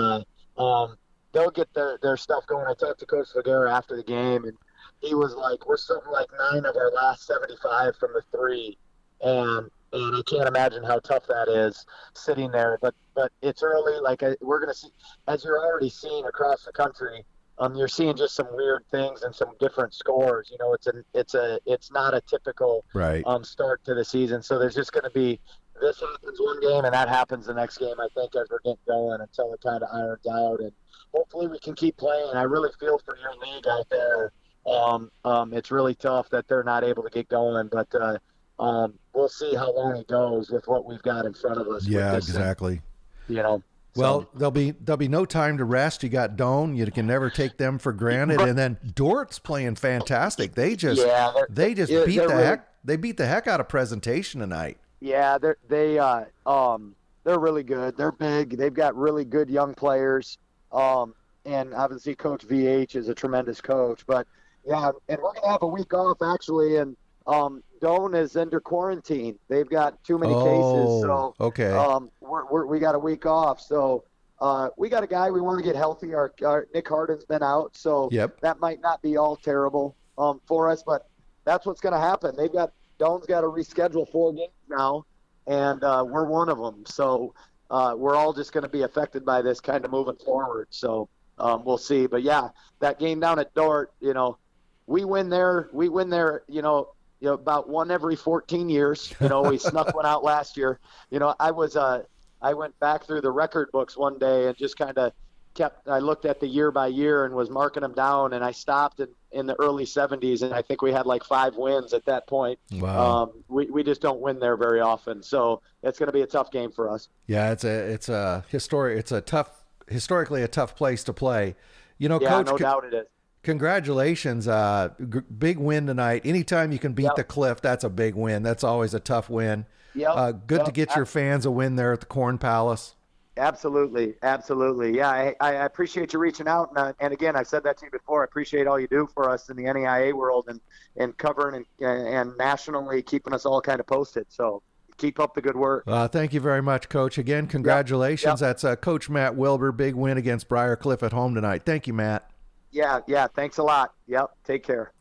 uh, 0.59 0.63
um, 0.63 0.97
they'll 1.33 1.51
get 1.51 1.73
their, 1.75 1.99
their 2.03 2.17
stuff 2.17 2.47
going. 2.47 2.67
I 2.67 2.75
talked 2.75 3.01
to 3.01 3.07
Coach 3.07 3.29
Svagera 3.35 3.71
after 3.71 3.97
the 3.97 4.03
game, 4.03 4.45
and 4.45 4.57
he 5.01 5.15
was 5.15 5.35
like, 5.35 5.67
"We're 5.67 5.77
something 5.77 6.11
like 6.11 6.29
nine 6.53 6.65
of 6.65 6.77
our 6.77 6.91
last 6.91 7.27
75 7.27 7.97
from 7.97 8.13
the 8.15 8.23
three, 8.37 8.79
and 9.21 9.71
and 9.93 10.17
I 10.17 10.23
can't 10.27 10.49
imagine 10.49 10.83
how 10.83 10.99
tough 10.99 11.27
that 11.29 11.49
is 11.49 11.85
sitting 12.15 12.51
there. 12.51 12.79
But 12.81 12.95
but 13.15 13.33
it's 13.43 13.63
early. 13.63 14.01
Like 14.01 14.23
I, 14.23 14.37
we're 14.41 14.65
to 14.65 14.75
see, 14.75 14.89
as 15.29 15.45
you're 15.45 15.61
already 15.61 15.91
seeing 15.91 16.25
across 16.27 16.65
the 16.65 16.73
country." 16.73 17.25
Um, 17.59 17.75
you're 17.77 17.89
seeing 17.89 18.17
just 18.17 18.35
some 18.35 18.49
weird 18.53 18.85
things 18.91 19.23
and 19.23 19.35
some 19.35 19.51
different 19.61 19.95
scores. 19.95 20.49
You 20.51 20.59
know, 20.59 20.73
it's 20.73 20.87
a 20.87 20.93
it's 21.15 21.35
a 21.35 21.59
it's 21.67 21.91
not 21.93 22.15
a 22.15 22.21
typical 22.23 22.85
Right. 22.95 23.23
um, 23.27 23.45
start 23.45 23.85
to 23.85 23.95
the 23.95 24.05
season. 24.05 24.43
So 24.43 24.59
there's 24.59 24.75
just 24.75 24.93
going 24.93 25.05
to 25.05 25.11
be 25.11 25.41
this 25.81 26.01
happens 26.01 26.41
one 26.41 26.61
game 26.61 26.85
and 26.85 26.95
that 26.95 27.09
happens 27.09 27.47
the 27.47 27.55
next 27.55 27.79
game. 27.79 27.95
I 28.01 28.09
think 28.15 28.35
as 28.37 28.49
we're 28.51 28.59
getting 28.61 28.77
going 28.87 29.21
until 29.21 29.53
it 29.55 29.61
kind 29.61 29.83
of 29.83 29.89
irons 29.93 30.27
out, 30.27 30.61
and 30.61 30.73
hopefully 31.13 31.49
we 31.49 31.59
can 31.59 31.75
keep 31.75 31.97
playing. 31.97 32.31
I 32.35 32.43
really 32.43 32.71
feel 32.79 33.01
for 33.05 33.17
your 33.19 33.35
league 33.41 33.67
out 33.67 33.89
there. 33.91 34.33
Um, 34.67 35.11
um, 35.25 35.53
it's 35.53 35.71
really 35.71 35.95
tough 35.95 36.31
that 36.31 36.49
they're 36.49 36.65
not 36.65 36.85
able 36.85 37.03
to 37.03 37.11
get 37.11 37.29
going, 37.29 37.69
but 37.71 37.89
uh, 37.95 38.19
um, 38.63 38.95
we'll 39.15 39.29
see 39.29 39.55
how 39.55 39.75
long 39.75 39.97
it 39.97 40.09
goes 40.09 40.51
with 40.51 40.67
what 40.67 40.87
we've 40.87 41.03
got 41.03 41.27
in 41.27 41.35
front 41.35 41.61
of 41.61 41.69
us. 41.69 41.87
yeah, 41.87 42.15
this 42.15 42.27
thing, 42.27 42.37
exactly. 42.37 42.81
you 43.29 43.43
know. 43.43 43.63
Well, 43.97 44.23
So- 44.23 44.29
there'll 44.35 44.51
be 44.51 44.73
there'll 44.73 44.97
be 44.97 45.09
no 45.09 45.25
time 45.25 45.59
to 45.59 45.65
rest. 45.65 46.03
You 46.03 46.09
got 46.09 46.37
Doane. 46.37 46.77
You 46.77 46.87
can 46.91 47.07
never 47.07 47.31
take 47.31 47.59
them 47.59 47.79
for 47.79 47.93
granted. 47.93 48.41
And 48.41 48.59
then 48.59 48.79
Dordt's 48.95 49.39
playing 49.39 49.77
fantastic. 49.77 50.55
They 50.55 50.75
just 50.77 51.01
yeah, 51.05 51.33
they're- 51.49 51.75
just 51.75 51.91
beat 52.07 52.17
the 52.19 52.29
really- 52.29 52.43
heck 52.45 52.69
they 52.85 52.97
beat 52.97 53.17
the 53.17 53.27
heck 53.27 53.47
out 53.47 53.61
of 53.61 53.69
presentation 53.69 54.41
tonight. 54.41 54.79
Yeah, 55.01 55.39
they're 55.39 55.57
they 55.69 55.99
uh 55.99 56.25
um 56.47 56.95
they're 57.25 57.39
really 57.39 57.63
good. 57.63 57.97
They're 57.97 58.13
big. 58.13 58.57
They've 58.59 58.75
got 58.75 58.97
really 58.97 59.25
good 59.25 59.49
young 59.49 59.75
players. 59.75 60.39
Um 60.73 61.15
and 61.47 61.73
obviously 61.75 62.15
Coach 62.15 62.47
VH 62.47 62.97
is 62.97 63.09
a 63.09 63.15
tremendous 63.15 63.61
coach. 63.61 64.05
But 64.07 64.27
yeah, 64.67 64.91
and 65.09 65.19
we're 65.23 65.35
gonna 65.35 65.53
have 65.53 65.63
a 65.63 65.67
week 65.67 65.95
off 65.95 66.19
actually 66.23 66.79
and 66.79 66.97
um 67.27 67.63
Doane 67.85 68.15
is 68.15 68.37
under 68.37 68.61
quarantine. 68.61 69.39
They've 69.49 69.69
got 69.69 70.03
too 70.05 70.19
many 70.19 70.33
cases, 70.33 71.03
so 71.03 71.35
Oh, 71.39 71.47
okay. 71.47 71.71
um 71.71 72.11
we're, 72.21 72.47
we're 72.51 72.67
we 72.67 72.79
got 72.79 72.95
a 72.95 72.99
week 72.99 73.27
off. 73.27 73.61
So 73.61 74.05
uh 74.41 74.71
we 74.77 74.89
got 74.89 75.03
a 75.03 75.07
guy 75.07 75.31
we 75.31 75.41
want 75.41 75.59
to 75.59 75.65
get 75.65 75.77
healthy. 75.77 76.15
Our, 76.15 76.33
our 76.45 76.67
Nick 76.75 76.89
Harden's 76.89 77.25
been 77.25 77.43
out, 77.43 77.77
so 77.77 78.09
yep. 78.11 78.41
that 78.41 78.59
might 78.61 78.81
not 78.81 79.03
be 79.03 79.17
all 79.17 79.37
terrible 79.37 79.97
um, 80.17 80.41
for 80.47 80.71
us, 80.71 80.83
but 80.83 81.09
that's 81.45 81.67
what's 81.67 81.81
going 81.81 81.93
to 81.93 82.01
happen. 82.01 82.35
They've 82.37 82.53
got 82.53 82.73
Doane's 82.99 83.27
got 83.27 83.43
to 83.43 83.49
reschedule 83.49 84.11
four 84.11 84.33
games 84.33 84.53
now, 84.71 85.05
and 85.47 85.83
uh, 85.85 86.05
we're 86.09 86.25
one 86.25 86.49
of 86.49 86.59
them. 86.59 86.85
So 86.87 87.35
uh, 87.71 87.95
we're 87.97 88.15
all 88.15 88.33
just 88.33 88.53
going 88.53 88.63
to 88.63 88.69
be 88.71 88.83
affected 88.83 89.25
by 89.25 89.43
this 89.43 89.61
kind 89.61 89.85
of 89.85 89.91
moving 89.91 90.17
forward. 90.25 90.69
So 90.71 91.09
um, 91.39 91.65
we'll 91.65 91.77
see. 91.79 92.07
But 92.07 92.23
yeah, 92.23 92.49
that 92.81 92.99
game 92.99 93.21
down 93.21 93.39
at 93.39 93.53
Dordt, 93.55 93.93
you 94.01 94.15
know, 94.15 94.39
we 94.87 95.05
win 95.05 95.29
there. 95.29 95.69
We 95.73 95.89
win 95.89 96.09
there. 96.09 96.45
You 96.49 96.63
know, 96.63 96.94
you 97.25 97.31
know, 97.31 97.35
about 97.35 97.71
one 97.71 97.91
every 97.91 98.17
14 98.17 98.69
years. 98.69 99.15
You 99.19 99.31
know, 99.31 99.41
we 99.41 99.57
snuck 99.57 99.95
one 99.95 100.05
out 100.05 100.23
last 100.23 100.59
year. 100.59 100.79
You 101.11 101.19
know, 101.19 101.35
I 101.41 101.53
was 101.53 101.75
uh, 101.75 102.03
I 102.43 102.53
went 102.53 102.79
back 102.81 103.05
through 103.05 103.23
the 103.23 103.31
record 103.31 103.71
books 103.73 103.97
one 103.97 104.19
day 104.19 104.47
and 104.47 104.57
just 104.59 104.77
kind 104.77 104.99
of 104.99 105.15
kept. 105.55 105.89
I 105.89 106.01
looked 106.01 106.27
at 106.27 106.39
the 106.39 106.47
year 106.47 106.71
by 106.71 106.89
year 106.89 107.25
and 107.25 107.35
was 107.35 107.49
marking 107.49 107.81
them 107.81 107.95
down, 107.95 108.35
and 108.35 108.45
I 108.45 108.51
stopped 108.51 109.01
in, 109.01 109.09
in 109.33 109.47
the 109.47 109.59
early 109.59 109.87
70s, 109.87 110.43
and 110.43 110.53
I 110.53 110.61
think 110.61 110.83
we 110.83 110.93
had 110.93 111.07
like 111.07 111.25
five 111.25 111.57
wins 111.57 111.95
at 111.95 112.05
that 112.05 112.27
point. 112.27 112.59
Wow. 112.73 113.23
Um, 113.23 113.45
we 113.49 113.71
we 113.71 113.83
just 113.83 114.03
don't 114.03 114.21
win 114.21 114.39
there 114.39 114.59
very 114.59 114.81
often, 114.81 115.23
so 115.23 115.63
it's 115.83 115.99
going 115.99 116.09
to 116.09 116.13
be 116.13 116.21
a 116.21 116.27
tough 116.27 116.51
game 116.51 116.73
for 116.73 116.91
us. 116.91 117.09
Yeah, 117.27 117.53
it's 117.53 117.65
a 117.65 117.91
it's 117.91 118.11
a 118.11 118.45
historic 118.51 118.99
it's 118.99 119.13
a 119.13 119.23
tough 119.23 119.65
historically 119.89 120.43
a 120.43 120.49
tough 120.49 120.77
place 120.77 121.03
to 121.05 121.15
play. 121.15 121.57
You 121.97 122.11
know, 122.11 122.19
Yeah, 122.21 122.43
coach, 122.43 122.47
no 122.49 122.59
doubt 122.59 122.85
it 122.85 122.93
is. 122.93 123.07
Congratulations. 123.45 124.49
Uh 124.49 124.91
g- 125.09 125.21
big 125.39 125.59
win 125.59 125.87
tonight. 125.87 126.23
Anytime 126.25 126.73
you 126.73 126.79
can 126.79 126.93
beat 126.93 127.05
Yep. 127.05 127.17
the 127.17 127.25
Cliff, 127.25 127.61
that's 127.61 127.85
a 127.85 127.91
big 127.91 128.15
win. 128.15 128.43
That's 128.43 128.65
always 128.65 128.95
a 128.95 129.01
tough 129.01 129.31
win. 129.31 129.67
Yep. 129.95 130.11
Uh 130.15 130.33
good 130.33 130.65
to 130.65 130.73
get 130.73 130.97
your 130.97 131.07
fans 131.07 131.47
a 131.47 131.51
win 131.51 131.77
there 131.77 131.93
at 131.93 132.01
the 132.01 132.07
Corn 132.07 132.39
Palace. 132.39 132.97
Absolutely, 133.37 134.15
absolutely. 134.23 134.97
Yeah, 134.97 135.09
I, 135.11 135.35
I 135.41 135.51
appreciate 135.65 136.13
you 136.13 136.21
reaching 136.21 136.47
out, 136.47 136.69
and, 136.69 136.79
uh, 136.79 136.93
and 137.01 137.13
again, 137.13 137.35
I've 137.35 137.49
said 137.49 137.65
that 137.65 137.77
to 137.79 137.87
you 137.87 137.91
before. 137.91 138.21
I 138.23 138.27
appreciate 138.27 138.69
all 138.69 138.79
you 138.79 138.87
do 138.87 139.09
for 139.13 139.29
us 139.29 139.49
in 139.49 139.57
the 139.57 139.65
NAIA 139.65 140.13
world 140.13 140.45
and 140.49 140.61
and 140.97 141.17
covering 141.19 141.65
and 141.81 142.07
and 142.07 142.37
nationally 142.39 143.03
keeping 143.03 143.35
us 143.35 143.45
all 143.45 143.61
kind 143.61 143.81
of 143.81 143.87
posted. 143.89 144.27
So 144.29 144.63
keep 144.99 145.19
up 145.19 145.35
the 145.35 145.43
good 145.43 145.57
work. 145.57 145.83
Uh, 145.89 146.07
thank 146.07 146.33
you 146.33 146.39
very 146.41 146.63
much, 146.63 146.89
Coach. 146.89 147.19
Again, 147.19 147.49
congratulations. 147.49 148.41
Yep. 148.41 148.49
That's 148.49 148.63
uh, 148.63 148.77
Coach 148.77 149.11
Matt 149.11 149.35
Wilbur. 149.35 149.73
Big 149.73 149.97
win 149.97 150.17
against 150.17 150.49
Briar 150.49 150.77
Cliff 150.77 151.03
at 151.03 151.13
home 151.13 151.35
tonight. 151.35 151.63
Thank 151.67 151.89
you, 151.89 151.93
Matt. 151.93 152.31
Yeah, 152.75 153.01
yeah. 153.07 153.29
Thanks 153.29 153.59
a 153.59 153.63
lot. 153.63 153.95
Yep. 154.09 154.31
Take 154.45 154.65
care. 154.65 154.94